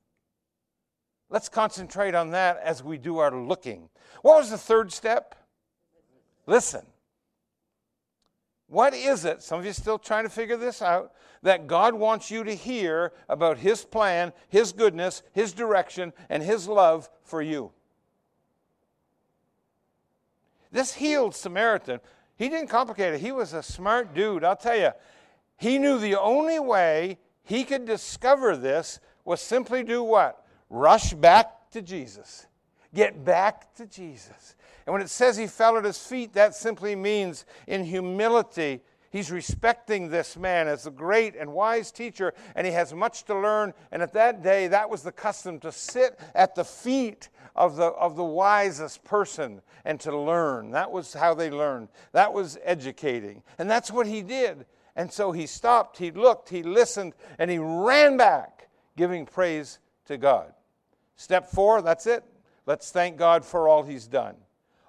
Let's 1.29 1.51
concentrate 1.51 2.15
on 2.15 2.31
that 2.31 2.59
as 2.65 2.83
we 2.83 2.97
do 2.97 3.19
our 3.19 3.33
looking. 3.33 3.91
What 4.23 4.39
was 4.39 4.49
the 4.49 4.57
third 4.57 4.95
step? 4.95 5.35
Listen. 6.47 6.87
What 8.71 8.95
is 8.95 9.25
it? 9.25 9.43
Some 9.43 9.59
of 9.59 9.67
you 9.67 9.73
still 9.73 9.99
trying 9.99 10.23
to 10.23 10.31
figure 10.31 10.57
this 10.57 10.81
out 10.81 11.13
that 11.43 11.67
God 11.67 11.93
wants 11.93 12.31
you 12.31 12.45
to 12.45 12.55
hear 12.55 13.13
about 13.29 13.59
His 13.59 13.85
plan, 13.85 14.33
His 14.49 14.73
goodness, 14.73 15.25
His 15.33 15.53
direction, 15.53 16.13
and 16.29 16.41
His 16.41 16.69
love 16.69 17.11
for 17.25 17.43
you. 17.43 17.73
This 20.71 20.95
healed 20.95 21.35
Samaritan, 21.35 21.99
he 22.37 22.49
didn't 22.49 22.69
complicate 22.69 23.15
it. 23.15 23.21
He 23.21 23.33
was 23.33 23.55
a 23.55 23.63
smart 23.63 24.15
dude. 24.15 24.45
I'll 24.45 24.55
tell 24.55 24.79
you, 24.79 24.93
he 25.57 25.77
knew 25.77 25.99
the 25.99 26.15
only 26.15 26.61
way 26.61 27.19
he 27.43 27.65
could 27.65 27.87
discover 27.87 28.57
this 28.57 29.01
was 29.25 29.41
simply 29.41 29.83
do 29.83 30.05
what? 30.05 30.47
Rush 30.69 31.13
back 31.13 31.71
to 31.73 31.83
Jesus. 31.83 32.47
Get 32.95 33.25
back 33.25 33.75
to 33.75 33.87
Jesus. 33.87 34.55
And 34.87 34.93
when 34.93 35.03
it 35.03 35.11
says 35.11 35.37
he 35.37 35.47
fell 35.47 35.77
at 35.77 35.85
his 35.85 35.99
feet, 35.99 36.33
that 36.35 36.55
simply 36.55 36.97
means 36.97 37.45
in 37.67 37.85
humility 37.85 38.83
He's 39.11 39.33
respecting 39.33 40.09
this 40.09 40.37
man 40.37 40.69
as 40.69 40.87
a 40.87 40.91
great 40.91 41.35
and 41.35 41.53
wise 41.53 41.91
teacher, 41.91 42.33
and 42.55 42.65
he 42.65 42.73
has 42.73 42.95
much 42.95 43.25
to 43.25 43.35
learn. 43.35 43.75
And 43.91 44.03
at 44.03 44.13
that 44.13 44.43
day, 44.43 44.69
that 44.69 44.89
was 44.89 45.03
the 45.03 45.11
custom 45.11 45.59
to 45.61 45.73
sit 45.73 46.19
at 46.33 46.55
the 46.55 46.65
feet 46.65 47.29
of 47.57 47.75
the, 47.75 47.87
of 47.87 48.15
the 48.15 48.25
wisest 48.25 49.03
person 49.03 49.63
and 49.85 49.99
to 50.01 50.17
learn. 50.17 50.71
That 50.71 50.93
was 50.93 51.13
how 51.13 51.35
they 51.35 51.51
learned. 51.51 51.89
That 52.13 52.33
was 52.33 52.57
educating. 52.63 53.43
And 53.59 53.69
that's 53.69 53.91
what 53.91 54.07
he 54.07 54.23
did. 54.23 54.65
And 54.95 55.13
so 55.13 55.33
he 55.33 55.47
stopped, 55.47 55.99
he 55.99 56.13
looked, 56.13 56.49
he 56.49 56.63
listened, 56.63 57.15
and 57.39 57.51
he 57.51 57.59
ran 57.59 58.17
back, 58.17 58.69
giving 58.97 59.27
praise 59.27 59.81
to 60.07 60.19
God. 60.19 60.53
Step 61.17 61.51
four, 61.51 61.83
that's 61.83 62.07
it. 62.07 62.23
Let's 62.65 62.93
thank 62.93 63.17
God 63.17 63.45
for 63.45 63.67
all 63.67 63.83
he's 63.83 64.07
done, 64.07 64.37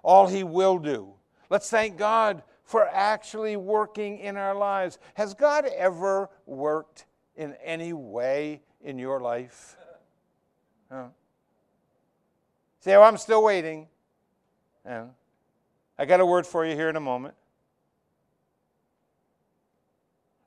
all 0.04 0.28
he 0.28 0.44
will 0.44 0.78
do. 0.78 1.14
Let's 1.50 1.70
thank 1.70 1.98
God 1.98 2.44
for 2.64 2.88
actually 2.88 3.58
working 3.58 4.20
in 4.20 4.38
our 4.38 4.56
lives. 4.56 4.98
Has 5.16 5.34
God 5.34 5.66
ever 5.76 6.30
worked 6.46 7.06
in 7.36 7.56
any 7.64 7.94
way 7.94 8.62
in 8.82 8.98
your 8.98 9.20
life? 9.20 9.76
Huh? 10.90 11.08
Say, 12.80 12.96
oh, 12.96 13.04
I'm 13.04 13.18
still 13.18 13.44
waiting. 13.44 13.88
Yeah. 14.86 15.08
I 15.98 16.06
got 16.06 16.20
a 16.20 16.26
word 16.26 16.48
for 16.48 16.66
you 16.66 16.76
here 16.76 16.90
in 16.90 16.96
a 16.96 17.02
moment. 17.02 17.36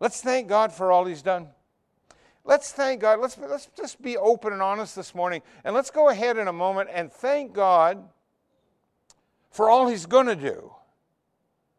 Let's 0.00 0.20
thank 0.20 0.48
God 0.48 0.72
for 0.72 0.90
all 0.90 1.04
He's 1.04 1.22
done. 1.22 1.48
Let's 2.44 2.72
thank 2.72 3.00
God. 3.00 3.20
Let's, 3.20 3.38
let's 3.38 3.68
just 3.76 4.02
be 4.02 4.16
open 4.16 4.52
and 4.52 4.60
honest 4.60 4.96
this 4.96 5.14
morning. 5.14 5.42
And 5.64 5.74
let's 5.74 5.90
go 5.90 6.08
ahead 6.08 6.36
in 6.36 6.48
a 6.48 6.52
moment 6.52 6.90
and 6.92 7.12
thank 7.12 7.52
God 7.54 8.02
for 9.54 9.70
all 9.70 9.86
He's 9.86 10.04
going 10.04 10.26
to 10.26 10.34
do. 10.34 10.74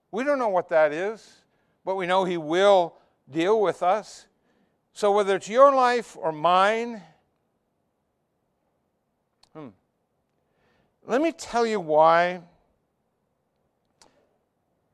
We 0.09 0.23
don't 0.23 0.39
know 0.39 0.47
what 0.47 0.69
that 0.69 0.93
is, 0.93 1.41
but 1.84 1.95
we 1.95 2.07
know 2.07 2.23
He 2.23 2.38
will 2.38 2.95
deal 3.30 3.59
with 3.59 3.84
us. 3.84 4.28
So 4.93 5.11
whether 5.11 5.36
it's 5.36 5.49
your 5.49 5.76
life 5.76 6.15
or 6.17 6.32
mine, 6.32 7.01
hmm, 9.53 9.67
let 11.05 11.21
me 11.21 11.34
tell 11.34 11.65
you 11.65 11.82
why 11.82 12.39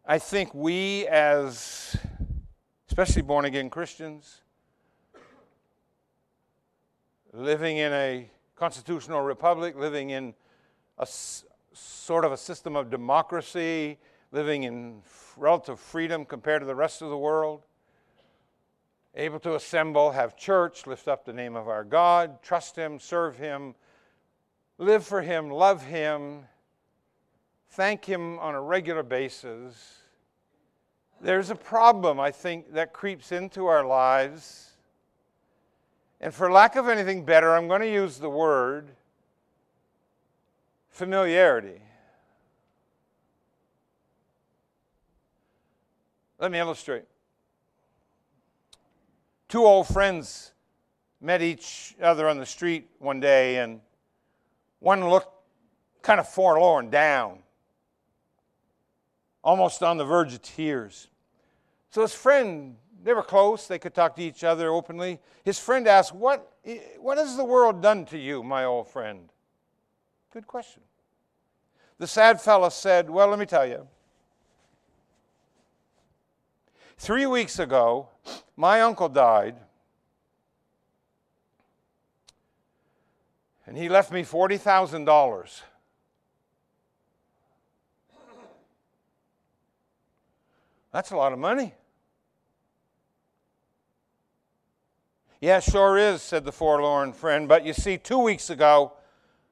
I 0.04 0.18
think 0.18 0.56
we, 0.56 1.06
as 1.08 1.96
especially 2.88 3.22
born 3.22 3.46
again 3.46 3.70
Christians, 3.70 4.42
living 7.32 7.78
in 7.78 7.94
a 7.94 8.28
constitutional 8.56 9.22
republic, 9.22 9.76
living 9.78 10.10
in 10.10 10.34
a 10.98 11.06
sort 11.74 12.26
of 12.26 12.32
a 12.32 12.38
system 12.38 12.76
of 12.76 12.90
democracy, 12.90 13.98
living 14.32 14.64
in 14.64 15.02
relative 15.38 15.80
freedom 15.80 16.26
compared 16.26 16.62
to 16.62 16.66
the 16.66 16.76
rest 16.76 17.02
of 17.02 17.10
the 17.10 17.18
world, 17.18 17.64
able 19.16 19.40
to 19.40 19.56
assemble, 19.56 20.12
have 20.12 20.38
church, 20.38 20.88
lift 20.88 21.08
up 21.08 21.26
the 21.26 21.34
name 21.34 21.56
of 21.56 21.68
our 21.68 21.84
God, 21.84 22.42
trust 22.42 22.76
Him, 22.76 23.00
serve 23.00 23.38
Him, 23.38 23.76
live 24.78 25.06
for 25.06 25.22
Him, 25.22 25.50
love 25.50 25.84
Him, 25.84 26.44
thank 27.72 28.06
Him 28.06 28.40
on 28.40 28.56
a 28.56 28.62
regular 28.62 29.04
basis. 29.04 29.98
There's 31.20 31.50
a 31.50 31.56
problem, 31.56 32.20
I 32.20 32.32
think, 32.32 32.74
that 32.74 32.94
creeps 32.94 33.32
into 33.32 33.68
our 33.68 33.86
lives. 33.86 34.72
And 36.20 36.34
for 36.34 36.52
lack 36.52 36.76
of 36.76 36.88
anything 36.88 37.26
better, 37.26 37.56
I'm 37.56 37.68
going 37.68 37.82
to 37.82 37.92
use 37.92 38.18
the 38.18 38.30
word 38.30 38.90
familiarity. 40.92 41.82
Let 46.40 46.52
me 46.52 46.60
illustrate. 46.60 47.06
Two 49.48 49.66
old 49.66 49.88
friends 49.88 50.52
met 51.20 51.42
each 51.42 51.96
other 52.02 52.28
on 52.28 52.38
the 52.38 52.46
street 52.46 52.90
one 53.00 53.20
day, 53.20 53.58
and 53.58 53.80
one 54.80 55.08
looked 55.10 55.30
kind 56.02 56.20
of 56.20 56.28
forlorn, 56.28 56.90
down, 56.90 57.40
almost 59.44 59.84
on 59.84 59.98
the 59.98 60.06
verge 60.06 60.34
of 60.34 60.42
tears. 60.42 61.10
So 61.92 62.02
his 62.02 62.14
friend, 62.14 62.76
they 63.04 63.14
were 63.14 63.24
close, 63.24 63.68
they 63.68 63.78
could 63.78 63.94
talk 63.94 64.16
to 64.16 64.24
each 64.24 64.44
other 64.44 64.70
openly. 64.70 65.20
His 65.44 65.60
friend 65.60 65.88
asked, 65.88 66.16
What, 66.16 66.52
what 67.00 67.18
has 67.18 67.38
the 67.38 67.46
world 67.46 67.82
done 67.82 68.06
to 68.06 68.18
you, 68.18 68.42
my 68.42 68.64
old 68.66 68.88
friend? 68.88 69.30
Good 70.32 70.48
question. 70.48 70.82
The 71.98 72.08
sad 72.08 72.42
fellow 72.42 72.70
said, 72.70 73.10
Well, 73.10 73.28
let 73.28 73.38
me 73.38 73.46
tell 73.46 73.68
you. 73.68 73.88
Three 76.98 77.26
weeks 77.26 77.60
ago, 77.60 78.10
my 78.56 78.82
uncle 78.82 79.10
died, 79.10 79.56
and 83.66 83.78
he 83.78 83.90
left 83.90 84.12
me 84.12 84.24
$40,000. 84.24 85.62
That's 90.92 91.12
a 91.12 91.16
lot 91.16 91.34
of 91.34 91.40
money. 91.40 91.74
Yeah, 95.40 95.60
sure 95.60 95.98
is, 95.98 96.22
said 96.22 96.46
the 96.46 96.52
forlorn 96.52 97.14
friend. 97.14 97.48
But 97.48 97.66
you 97.66 97.74
see, 97.74 97.98
two 97.98 98.20
weeks 98.20 98.50
ago, 98.50 98.94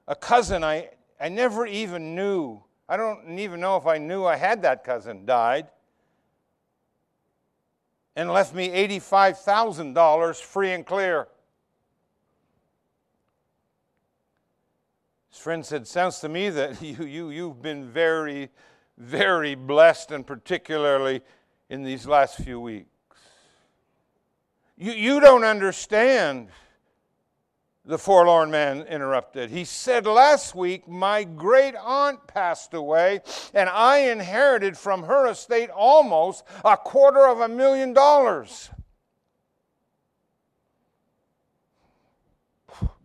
a 0.09 0.15
cousin 0.15 0.63
I, 0.63 0.89
I 1.21 1.29
never 1.29 1.65
even 1.67 2.15
knew, 2.15 2.61
I 2.89 2.97
don't 2.97 3.37
even 3.37 3.61
know 3.61 3.77
if 3.77 3.85
I 3.85 3.99
knew 3.99 4.25
I 4.25 4.35
had 4.35 4.63
that 4.63 4.83
cousin, 4.83 5.25
died 5.25 5.67
and 8.15 8.33
left 8.33 8.53
me 8.53 8.69
$85,000 8.69 10.41
free 10.41 10.71
and 10.71 10.85
clear. 10.85 11.27
His 15.29 15.39
friend 15.39 15.65
said, 15.65 15.87
Sounds 15.87 16.19
to 16.19 16.27
me 16.27 16.49
that 16.49 16.81
you, 16.81 17.05
you, 17.05 17.29
you've 17.29 17.61
been 17.61 17.87
very, 17.87 18.49
very 18.97 19.53
blessed, 19.53 20.11
and 20.11 20.25
particularly 20.25 21.21
in 21.69 21.83
these 21.83 22.07
last 22.07 22.37
few 22.37 22.59
weeks. 22.59 22.89
You, 24.75 24.91
you 24.91 25.19
don't 25.19 25.43
understand 25.43 26.49
the 27.85 27.97
forlorn 27.97 28.51
man 28.51 28.81
interrupted. 28.83 29.49
He 29.49 29.65
said, 29.65 30.05
Last 30.05 30.53
week, 30.53 30.87
my 30.87 31.23
great 31.23 31.75
aunt 31.75 32.27
passed 32.27 32.73
away, 32.73 33.21
and 33.53 33.69
I 33.69 33.99
inherited 33.99 34.77
from 34.77 35.03
her 35.03 35.27
estate 35.27 35.69
almost 35.69 36.43
a 36.63 36.77
quarter 36.77 37.27
of 37.27 37.39
a 37.39 37.47
million 37.47 37.93
dollars. 37.93 38.69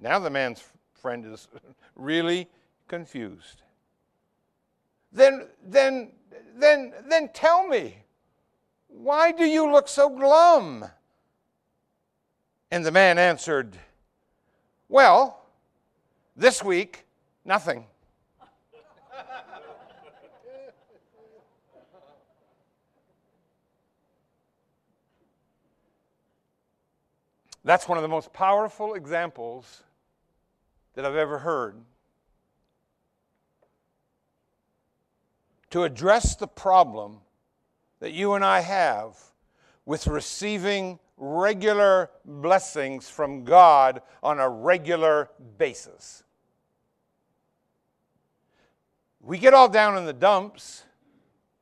now 0.01 0.19
the 0.19 0.31
man's 0.31 0.63
friend 0.93 1.25
is 1.25 1.49
really 1.97 2.47
confused. 2.89 3.63
Then, 5.13 5.49
then, 5.65 6.13
then, 6.57 6.93
then 7.09 7.31
tell 7.33 7.67
me, 7.67 8.05
why 8.89 9.33
do 9.33 9.45
you 9.45 9.71
look 9.71 9.89
so 9.89 10.11
glum? 10.11 10.85
And 12.71 12.85
the 12.85 12.93
man 12.93 13.19
answered, 13.19 13.79
Well, 14.95 15.43
this 16.37 16.63
week, 16.63 17.05
nothing. 17.45 17.85
That's 27.65 27.89
one 27.89 27.99
of 27.99 28.03
the 28.03 28.09
most 28.09 28.33
powerful 28.33 28.95
examples 28.95 29.83
that 30.95 31.05
I've 31.05 31.17
ever 31.17 31.41
heard. 31.41 31.75
To 35.71 35.83
address 35.83 36.37
the 36.37 36.47
problem 36.47 37.19
that 37.99 38.13
you 38.13 38.35
and 38.35 38.45
I 38.45 38.61
have 38.61 39.19
with 39.85 40.07
receiving 40.07 41.01
regular 41.17 42.11
blessings 42.25 43.09
from 43.09 43.45
God 43.45 44.03
on 44.23 44.41
a 44.41 44.49
regular 44.49 45.31
basis. 45.59 46.23
We 49.21 49.39
get 49.39 49.55
all 49.55 49.69
down 49.69 49.97
in 49.97 50.05
the 50.05 50.13
dumps 50.13 50.85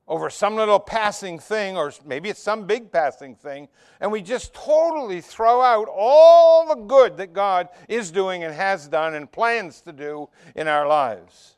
over 0.09 0.29
some 0.29 0.57
little 0.57 0.81
passing 0.81 1.39
thing, 1.39 1.77
or 1.77 1.93
maybe 2.05 2.29
it's 2.29 2.43
some 2.43 2.67
big 2.67 2.91
passing 2.91 3.35
thing, 3.37 3.69
and 4.01 4.11
we 4.11 4.21
just 4.21 4.53
totally 4.53 5.21
throw 5.21 5.63
out 5.63 5.89
all 5.89 6.67
the 6.67 6.75
good 6.75 7.17
that 7.19 7.33
God 7.33 7.69
is 7.89 8.11
doing 8.11 8.43
and 8.43 8.53
has 8.53 8.89
done 8.89 9.15
and 9.15 9.31
plans 9.31 9.81
to 9.83 9.93
do 9.93 10.29
in 10.57 10.67
our 10.67 10.87
lives. 10.89 11.57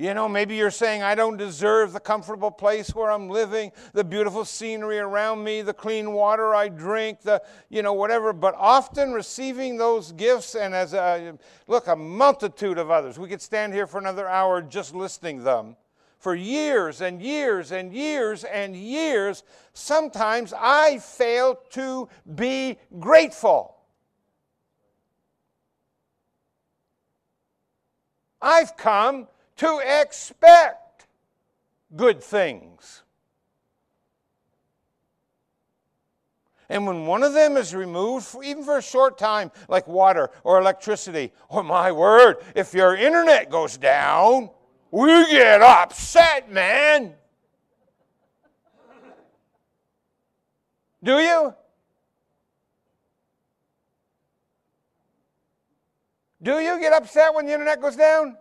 You 0.00 0.14
know, 0.14 0.28
maybe 0.28 0.54
you're 0.54 0.70
saying, 0.70 1.02
I 1.02 1.16
don't 1.16 1.36
deserve 1.36 1.92
the 1.92 1.98
comfortable 1.98 2.52
place 2.52 2.94
where 2.94 3.10
I'm 3.10 3.28
living, 3.28 3.72
the 3.94 4.04
beautiful 4.04 4.44
scenery 4.44 5.00
around 5.00 5.42
me, 5.42 5.60
the 5.60 5.74
clean 5.74 6.12
water 6.12 6.54
I 6.54 6.68
drink, 6.68 7.22
the, 7.22 7.42
you 7.68 7.82
know, 7.82 7.94
whatever. 7.94 8.32
But 8.32 8.54
often 8.56 9.12
receiving 9.12 9.76
those 9.76 10.12
gifts, 10.12 10.54
and 10.54 10.72
as 10.72 10.94
a, 10.94 11.36
look, 11.66 11.88
a 11.88 11.96
multitude 11.96 12.78
of 12.78 12.92
others. 12.92 13.18
We 13.18 13.28
could 13.28 13.42
stand 13.42 13.74
here 13.74 13.88
for 13.88 13.98
another 13.98 14.28
hour 14.28 14.62
just 14.62 14.94
listing 14.94 15.42
them. 15.42 15.74
For 16.20 16.36
years 16.36 17.00
and 17.00 17.20
years 17.20 17.72
and 17.72 17.92
years 17.92 18.44
and 18.44 18.76
years, 18.76 19.42
sometimes 19.72 20.54
I 20.56 20.98
fail 20.98 21.58
to 21.70 22.08
be 22.36 22.78
grateful. 23.00 23.74
I've 28.40 28.76
come 28.76 29.26
to 29.58 29.80
expect 30.02 31.06
good 31.94 32.22
things. 32.22 33.02
And 36.70 36.86
when 36.86 37.06
one 37.06 37.22
of 37.22 37.32
them 37.32 37.56
is 37.56 37.74
removed, 37.74 38.36
even 38.44 38.62
for 38.62 38.76
a 38.76 38.82
short 38.82 39.16
time, 39.16 39.50
like 39.68 39.88
water 39.88 40.30
or 40.44 40.60
electricity, 40.60 41.32
or 41.48 41.60
oh 41.60 41.62
my 41.62 41.90
word, 41.90 42.36
if 42.54 42.74
your 42.74 42.94
internet 42.94 43.50
goes 43.50 43.78
down, 43.78 44.50
we 44.90 45.08
get 45.30 45.62
upset, 45.62 46.50
man. 46.52 47.14
Do 51.02 51.18
you? 51.18 51.54
Do 56.42 56.60
you 56.60 56.78
get 56.78 56.92
upset 56.92 57.34
when 57.34 57.46
the 57.46 57.52
internet 57.52 57.80
goes 57.80 57.96
down? 57.96 58.36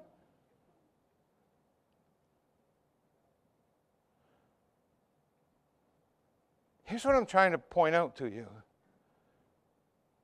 Here's 6.88 7.04
what 7.04 7.16
I'm 7.16 7.26
trying 7.26 7.52
to 7.52 7.58
point 7.58 7.96
out 7.96 8.16
to 8.16 8.30
you. 8.30 8.48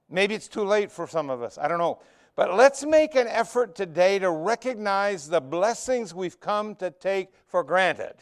Maybe 0.09 0.33
it's 0.33 0.47
too 0.47 0.63
late 0.63 0.89
for 0.89 1.07
some 1.07 1.29
of 1.29 1.41
us. 1.41 1.57
I 1.57 1.67
don't 1.67 1.77
know. 1.77 1.99
But 2.37 2.55
let's 2.55 2.85
make 2.85 3.15
an 3.15 3.27
effort 3.27 3.75
today 3.75 4.17
to 4.19 4.31
recognize 4.31 5.27
the 5.27 5.41
blessings 5.41 6.15
we've 6.15 6.39
come 6.39 6.75
to 6.75 6.89
take 6.89 7.33
for 7.45 7.65
granted. 7.65 8.13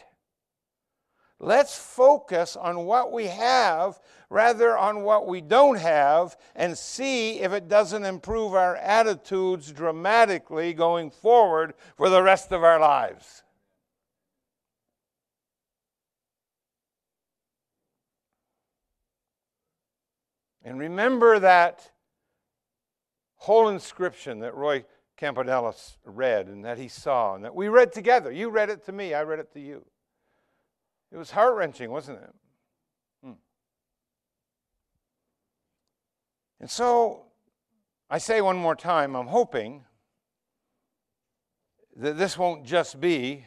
Let's 1.38 1.78
focus 1.78 2.56
on 2.56 2.86
what 2.86 3.12
we 3.12 3.28
have 3.28 4.00
rather 4.32 4.76
on 4.76 5.04
what 5.04 5.28
we 5.28 5.42
don't 5.42 5.78
have 5.78 6.36
and 6.56 6.76
see 6.76 7.42
if 7.42 7.54
it 7.54 7.68
doesn't 7.68 8.06
improve 8.06 8.56
our 8.56 8.76
attitudes 8.76 9.72
dramatically 9.72 10.74
going 10.74 11.12
forward 11.12 11.76
for 11.96 12.10
the 12.10 12.24
rest 12.24 12.52
of 12.52 12.64
our 12.64 12.80
lives. 12.80 13.44
And 20.64 20.80
remember 20.80 21.40
that 21.40 21.92
whole 23.36 23.70
inscription 23.70 24.40
that 24.40 24.56
Roy 24.56 24.86
Campanella's 25.20 25.98
read 26.06 26.48
and 26.48 26.64
that 26.66 26.78
he 26.78 26.88
saw 26.88 27.36
and 27.36 27.44
that 27.44 27.56
we 27.56 27.68
read 27.70 27.92
together. 27.92 28.32
You 28.32 28.50
read 28.50 28.70
it 28.70 28.86
to 28.86 28.92
me, 28.92 29.14
I 29.14 29.24
read 29.24 29.40
it 29.40 29.52
to 29.54 29.60
you. 29.60 29.86
It 31.12 31.18
was 31.18 31.32
heart 31.32 31.56
wrenching, 31.56 31.92
wasn't 31.92 32.20
it? 32.20 32.34
Hmm. 33.24 33.32
And 36.60 36.70
so 36.70 37.26
I 38.10 38.18
say 38.18 38.42
one 38.42 38.58
more 38.58 38.76
time, 38.76 39.16
I'm 39.16 39.28
hoping 39.28 39.84
that 41.96 42.18
this 42.18 42.38
won't 42.38 42.66
just 42.66 43.00
be 43.00 43.46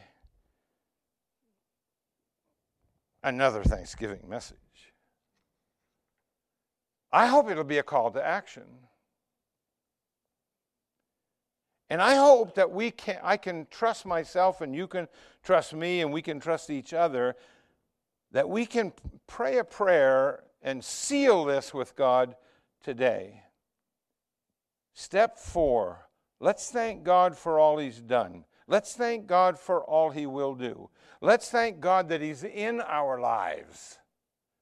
another 3.23 3.63
Thanksgiving 3.63 4.21
message. 4.27 4.64
I 7.15 7.27
hope 7.27 7.49
it'll 7.49 7.63
be 7.63 7.77
a 7.77 7.83
call 7.83 8.11
to 8.11 8.21
action. 8.21 8.65
And 11.89 12.01
I 12.01 12.15
hope 12.15 12.55
that 12.55 12.71
we 12.71 12.91
can 12.91 13.19
I 13.23 13.37
can 13.37 13.67
trust 13.71 14.05
myself 14.05 14.59
and 14.59 14.75
you 14.75 14.85
can 14.85 15.07
trust 15.41 15.73
me 15.73 16.01
and 16.01 16.11
we 16.11 16.21
can 16.21 16.41
trust 16.41 16.69
each 16.69 16.93
other 16.93 17.37
that 18.33 18.49
we 18.49 18.65
can 18.65 18.91
pray 19.27 19.59
a 19.59 19.63
prayer 19.63 20.43
and 20.61 20.83
seal 20.83 21.45
this 21.45 21.73
with 21.73 21.95
God 21.95 22.35
today. 22.83 23.43
Step 24.93 25.37
4. 25.39 26.09
Let's 26.41 26.69
thank 26.69 27.03
God 27.03 27.37
for 27.37 27.59
all 27.59 27.77
he's 27.77 28.01
done. 28.01 28.43
Let's 28.67 28.93
thank 28.93 29.25
God 29.25 29.57
for 29.57 29.85
all 29.85 30.09
he 30.09 30.25
will 30.25 30.53
do. 30.53 30.89
Let's 31.21 31.49
thank 31.49 31.79
God 31.79 32.09
that 32.09 32.19
he's 32.19 32.43
in 32.43 32.81
our 32.81 33.21
lives. 33.21 33.99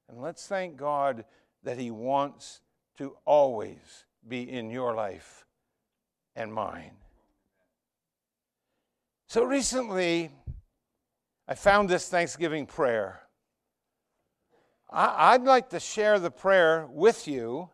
And 0.08 0.22
let's 0.22 0.46
thank 0.46 0.76
God 0.76 1.24
that 1.64 1.78
He 1.78 1.90
wants 1.90 2.60
to 2.98 3.16
always 3.24 4.04
be 4.26 4.48
in 4.50 4.70
your 4.70 4.94
life 4.94 5.44
and 6.36 6.52
mine. 6.52 6.92
So 9.26 9.44
recently, 9.44 10.30
I 11.48 11.54
found 11.54 11.88
this 11.88 12.08
Thanksgiving 12.08 12.66
prayer. 12.66 13.20
I'd 14.90 15.42
like 15.42 15.70
to 15.70 15.80
share 15.80 16.20
the 16.20 16.30
prayer 16.30 16.86
with 16.88 17.26
you. 17.26 17.68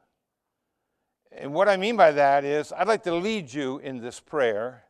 And 1.33 1.53
what 1.53 1.69
I 1.69 1.77
mean 1.77 1.97
by 1.97 2.13
that 2.13 2.45
is, 2.45 2.73
I'd 2.73 2.89
like 2.89 3.03
to 3.03 3.15
lead 3.15 3.53
you 3.53 3.79
in 3.79 4.01
this 4.01 4.19
prayer 4.19 4.85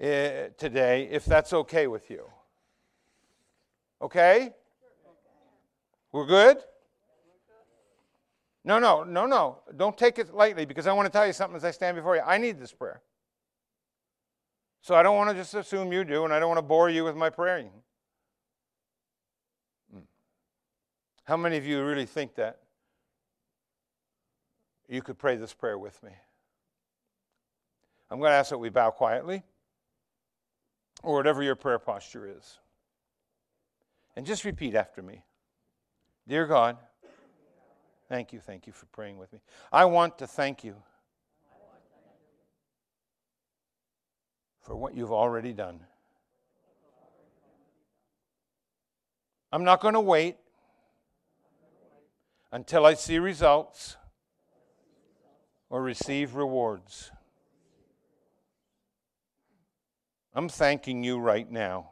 uh, 0.00 0.52
today, 0.58 1.08
if 1.10 1.24
that's 1.24 1.52
okay 1.52 1.86
with 1.86 2.10
you. 2.10 2.24
Okay? 4.02 4.52
We're 6.12 6.26
good? 6.26 6.58
No, 8.64 8.78
no, 8.78 9.04
no, 9.04 9.26
no. 9.26 9.60
Don't 9.76 9.96
take 9.96 10.18
it 10.18 10.34
lightly 10.34 10.64
because 10.64 10.86
I 10.86 10.92
want 10.92 11.06
to 11.06 11.12
tell 11.12 11.26
you 11.26 11.32
something 11.32 11.56
as 11.56 11.64
I 11.64 11.70
stand 11.70 11.96
before 11.96 12.16
you. 12.16 12.22
I 12.22 12.38
need 12.38 12.58
this 12.58 12.72
prayer. 12.72 13.02
So 14.80 14.94
I 14.94 15.02
don't 15.02 15.16
want 15.16 15.30
to 15.30 15.36
just 15.36 15.54
assume 15.54 15.92
you 15.92 16.04
do, 16.04 16.24
and 16.24 16.32
I 16.32 16.38
don't 16.38 16.48
want 16.48 16.58
to 16.58 16.62
bore 16.62 16.90
you 16.90 17.04
with 17.04 17.16
my 17.16 17.30
praying. 17.30 17.70
Hmm. 19.92 20.00
How 21.24 21.36
many 21.36 21.56
of 21.56 21.66
you 21.66 21.82
really 21.82 22.06
think 22.06 22.34
that 22.36 22.60
you 24.88 25.02
could 25.02 25.18
pray 25.18 25.36
this 25.36 25.52
prayer 25.52 25.78
with 25.78 26.02
me? 26.02 26.12
I'm 28.10 28.18
going 28.18 28.30
to 28.30 28.36
ask 28.36 28.50
that 28.50 28.58
we 28.58 28.70
bow 28.70 28.90
quietly, 28.90 29.42
or 31.02 31.14
whatever 31.14 31.42
your 31.42 31.54
prayer 31.54 31.78
posture 31.78 32.26
is. 32.26 32.58
And 34.16 34.26
just 34.26 34.44
repeat 34.44 34.74
after 34.74 35.02
me 35.02 35.22
Dear 36.26 36.46
God, 36.46 36.76
Thank 38.08 38.32
you, 38.32 38.40
thank 38.40 38.66
you 38.66 38.72
for 38.72 38.86
praying 38.86 39.18
with 39.18 39.32
me. 39.32 39.40
I 39.70 39.84
want 39.84 40.18
to 40.18 40.26
thank 40.26 40.64
you 40.64 40.76
for 44.62 44.74
what 44.74 44.94
you've 44.94 45.12
already 45.12 45.52
done. 45.52 45.80
I'm 49.52 49.64
not 49.64 49.80
going 49.80 49.94
to 49.94 50.00
wait 50.00 50.36
until 52.52 52.86
I 52.86 52.94
see 52.94 53.18
results. 53.18 53.96
or 55.70 55.82
receive 55.82 56.34
rewards. 56.34 57.10
I'm 60.34 60.48
thanking 60.48 61.04
you 61.04 61.18
right 61.18 61.50
now. 61.50 61.90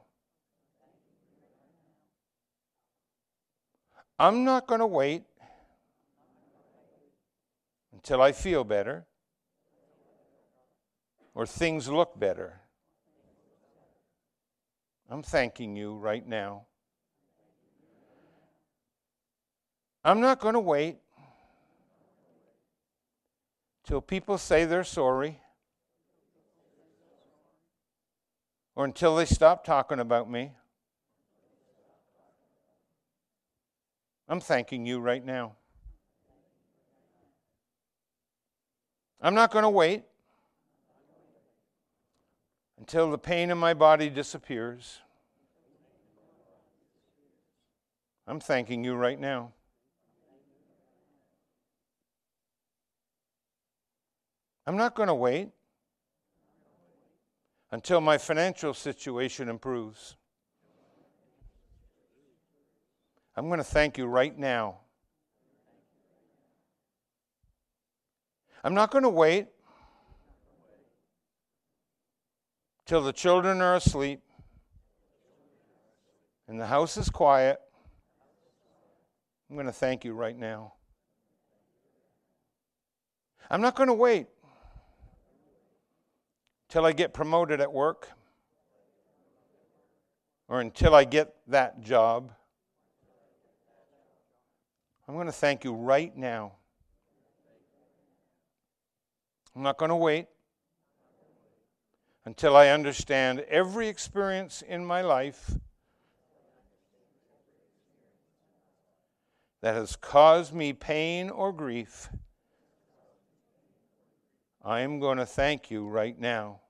I'm 4.18 4.44
not 4.44 4.66
going 4.66 4.80
to 4.80 4.86
wait 4.86 5.24
until 8.06 8.22
I 8.22 8.30
feel 8.30 8.62
better 8.62 9.04
or 11.34 11.44
things 11.44 11.88
look 11.88 12.16
better. 12.16 12.60
I'm 15.10 15.24
thanking 15.24 15.74
you 15.74 15.96
right 15.96 16.24
now. 16.24 16.66
I'm 20.04 20.20
not 20.20 20.38
going 20.38 20.54
to 20.54 20.60
wait 20.60 20.98
till 23.82 24.00
people 24.00 24.38
say 24.38 24.66
they're 24.66 24.84
sorry 24.84 25.40
or 28.76 28.84
until 28.84 29.16
they 29.16 29.24
stop 29.24 29.64
talking 29.64 29.98
about 29.98 30.30
me. 30.30 30.52
I'm 34.28 34.38
thanking 34.38 34.86
you 34.86 35.00
right 35.00 35.24
now. 35.24 35.56
I'm 39.26 39.34
not 39.34 39.50
going 39.50 39.64
to 39.64 39.68
wait 39.68 40.04
until 42.78 43.10
the 43.10 43.18
pain 43.18 43.50
in 43.50 43.58
my 43.58 43.74
body 43.74 44.08
disappears. 44.08 45.00
I'm 48.28 48.38
thanking 48.38 48.84
you 48.84 48.94
right 48.94 49.18
now. 49.18 49.50
I'm 54.64 54.76
not 54.76 54.94
going 54.94 55.08
to 55.08 55.14
wait 55.16 55.48
until 57.72 58.00
my 58.00 58.18
financial 58.18 58.74
situation 58.74 59.48
improves. 59.48 60.14
I'm 63.34 63.48
going 63.48 63.58
to 63.58 63.64
thank 63.64 63.98
you 63.98 64.06
right 64.06 64.38
now. 64.38 64.82
I'm 68.66 68.74
not 68.74 68.90
going 68.90 69.04
to 69.04 69.08
wait 69.08 69.46
till 72.84 73.00
the 73.00 73.12
children 73.12 73.60
are 73.60 73.76
asleep 73.76 74.22
and 76.48 76.60
the 76.60 76.66
house 76.66 76.96
is 76.96 77.08
quiet. 77.08 77.60
I'm 79.48 79.54
going 79.54 79.66
to 79.66 79.72
thank 79.72 80.04
you 80.04 80.14
right 80.14 80.36
now. 80.36 80.72
I'm 83.48 83.60
not 83.60 83.76
going 83.76 83.86
to 83.86 83.94
wait 83.94 84.26
till 86.68 86.84
I 86.84 86.90
get 86.90 87.14
promoted 87.14 87.60
at 87.60 87.72
work 87.72 88.08
or 90.48 90.60
until 90.60 90.92
I 90.92 91.04
get 91.04 91.36
that 91.46 91.82
job. 91.82 92.32
I'm 95.06 95.14
going 95.14 95.26
to 95.26 95.32
thank 95.32 95.62
you 95.62 95.72
right 95.72 96.16
now. 96.16 96.54
I'm 99.56 99.62
not 99.62 99.78
going 99.78 99.88
to 99.88 99.96
wait 99.96 100.26
until 102.26 102.54
I 102.54 102.68
understand 102.68 103.40
every 103.48 103.88
experience 103.88 104.60
in 104.60 104.84
my 104.84 105.00
life 105.00 105.50
that 109.62 109.74
has 109.74 109.96
caused 109.96 110.52
me 110.52 110.74
pain 110.74 111.30
or 111.30 111.54
grief. 111.54 112.10
I 114.62 114.80
am 114.80 115.00
going 115.00 115.16
to 115.16 115.24
thank 115.24 115.70
you 115.70 115.88
right 115.88 116.18
now. 116.18 116.60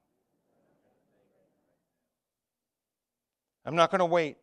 I'm 3.64 3.74
not 3.74 3.90
going 3.90 3.98
to 3.98 4.06
wait 4.06 4.36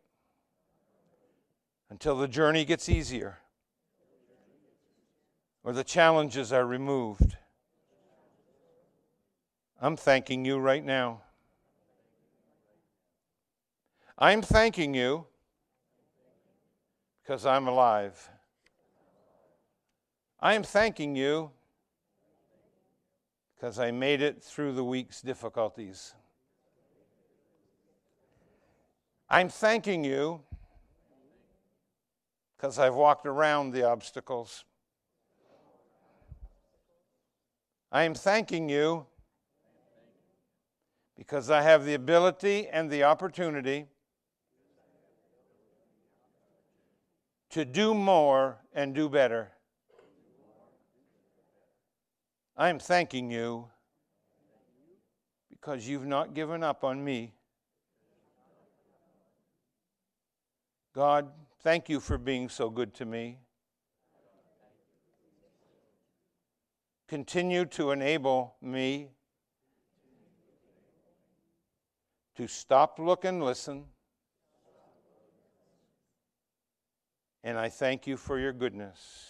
until 1.90 2.18
the 2.18 2.28
journey 2.28 2.66
gets 2.66 2.90
easier 2.90 3.38
or 5.64 5.72
the 5.72 5.86
challenges 5.86 6.52
are 6.52 6.66
removed. 6.66 7.38
I'm 9.84 9.98
thanking 9.98 10.46
you 10.46 10.60
right 10.60 10.82
now. 10.82 11.24
I'm 14.18 14.42
thanking 14.42 14.94
you 14.94 15.26
because 17.22 17.46
I'm 17.46 17.68
alive. 17.68 18.30
I 20.40 20.54
am 20.54 20.64
thanking 20.64 21.18
you 21.18 21.52
because 23.58 23.78
I 23.78 23.92
made 23.92 24.22
it 24.22 24.42
through 24.42 24.72
the 24.72 24.86
week's 24.86 25.22
difficulties. 25.22 26.14
I'm 29.30 29.50
thanking 29.50 30.06
you 30.06 30.44
because 32.56 32.80
I've 32.80 32.96
walked 32.96 33.26
around 33.26 33.72
the 33.72 33.84
obstacles. 33.84 34.64
I 37.92 38.04
am 38.04 38.14
thanking 38.14 38.70
you 38.70 39.08
because 41.18 41.50
I 41.50 41.62
have 41.62 41.86
the 41.86 41.94
ability 41.94 42.68
and 42.68 42.90
the 42.90 43.04
opportunity 43.04 43.88
to 47.52 47.66
do 47.66 47.94
more 47.94 48.58
and 48.74 48.96
do 48.96 49.08
better. 49.10 49.52
I 52.58 52.70
am 52.70 52.80
thanking 52.80 53.32
you 53.32 53.70
because 55.50 55.88
you've 55.88 56.06
not 56.06 56.34
given 56.34 56.64
up 56.64 56.84
on 56.84 57.04
me. 57.04 57.34
God, 60.94 61.32
thank 61.62 61.90
you 61.90 62.00
for 62.00 62.18
being 62.18 62.50
so 62.50 62.70
good 62.70 62.94
to 62.96 63.06
me. 63.06 63.40
Continue 67.08 67.66
to 67.66 67.92
enable 67.92 68.56
me 68.62 69.10
to 72.36 72.48
stop, 72.48 73.00
look, 73.00 73.26
and 73.26 73.44
listen. 73.44 73.86
And 77.44 77.58
I 77.58 77.70
thank 77.70 78.08
you 78.08 78.18
for 78.18 78.40
your 78.40 78.54
goodness. 78.54 79.30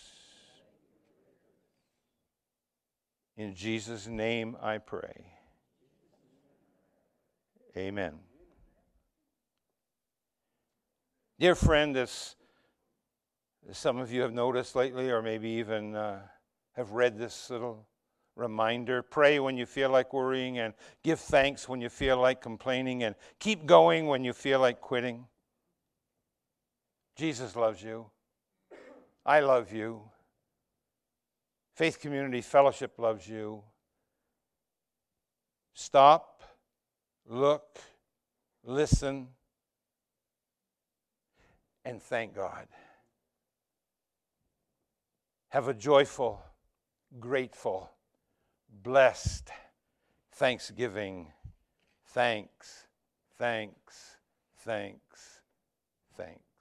In 3.36 3.56
Jesus' 3.56 4.08
name 4.08 4.56
I 4.62 4.78
pray. 4.78 5.26
Amen. 7.76 8.14
Dear 11.40 11.56
friend, 11.56 11.98
as, 11.98 12.36
some 13.72 13.98
of 13.98 14.12
you 14.12 14.22
have 14.22 14.34
noticed 14.34 14.76
lately, 14.76 15.10
or 15.10 15.24
maybe 15.24 15.50
even 15.50 15.96
uh, 15.96 16.22
have 16.74 16.92
read 16.92 17.18
this 17.18 17.50
little 17.50 17.88
reminder, 18.36 19.02
pray 19.02 19.40
when 19.40 19.58
you 19.58 19.66
feel 19.66 19.90
like 19.90 20.14
worrying, 20.14 20.60
and 20.60 20.74
give 21.04 21.20
thanks 21.20 21.70
when 21.70 21.82
you 21.82 21.90
feel 21.90 22.18
like 22.18 22.42
complaining, 22.42 23.04
and 23.04 23.16
keep 23.40 23.66
going 23.66 24.08
when 24.08 24.24
you 24.24 24.34
feel 24.34 24.60
like 24.60 24.82
quitting. 24.82 25.26
Jesus 27.16 27.56
loves 27.56 27.82
you. 27.82 28.08
I 29.26 29.40
love 29.40 29.72
you. 29.72 30.02
Faith 31.76 32.00
Community 32.00 32.42
Fellowship 32.42 32.98
loves 32.98 33.28
you. 33.28 33.64
Stop, 35.74 36.44
look, 37.28 37.80
listen, 38.64 39.28
and 41.86 42.02
thank 42.02 42.36
God. 42.36 42.68
Have 45.50 45.68
a 45.68 45.74
joyful, 45.74 46.42
grateful, 47.20 47.90
blessed 48.82 49.50
thanksgiving. 50.32 51.32
Thanks, 52.08 52.88
thanks, 53.38 54.18
thanks, 54.58 55.42
thanks. 56.16 56.53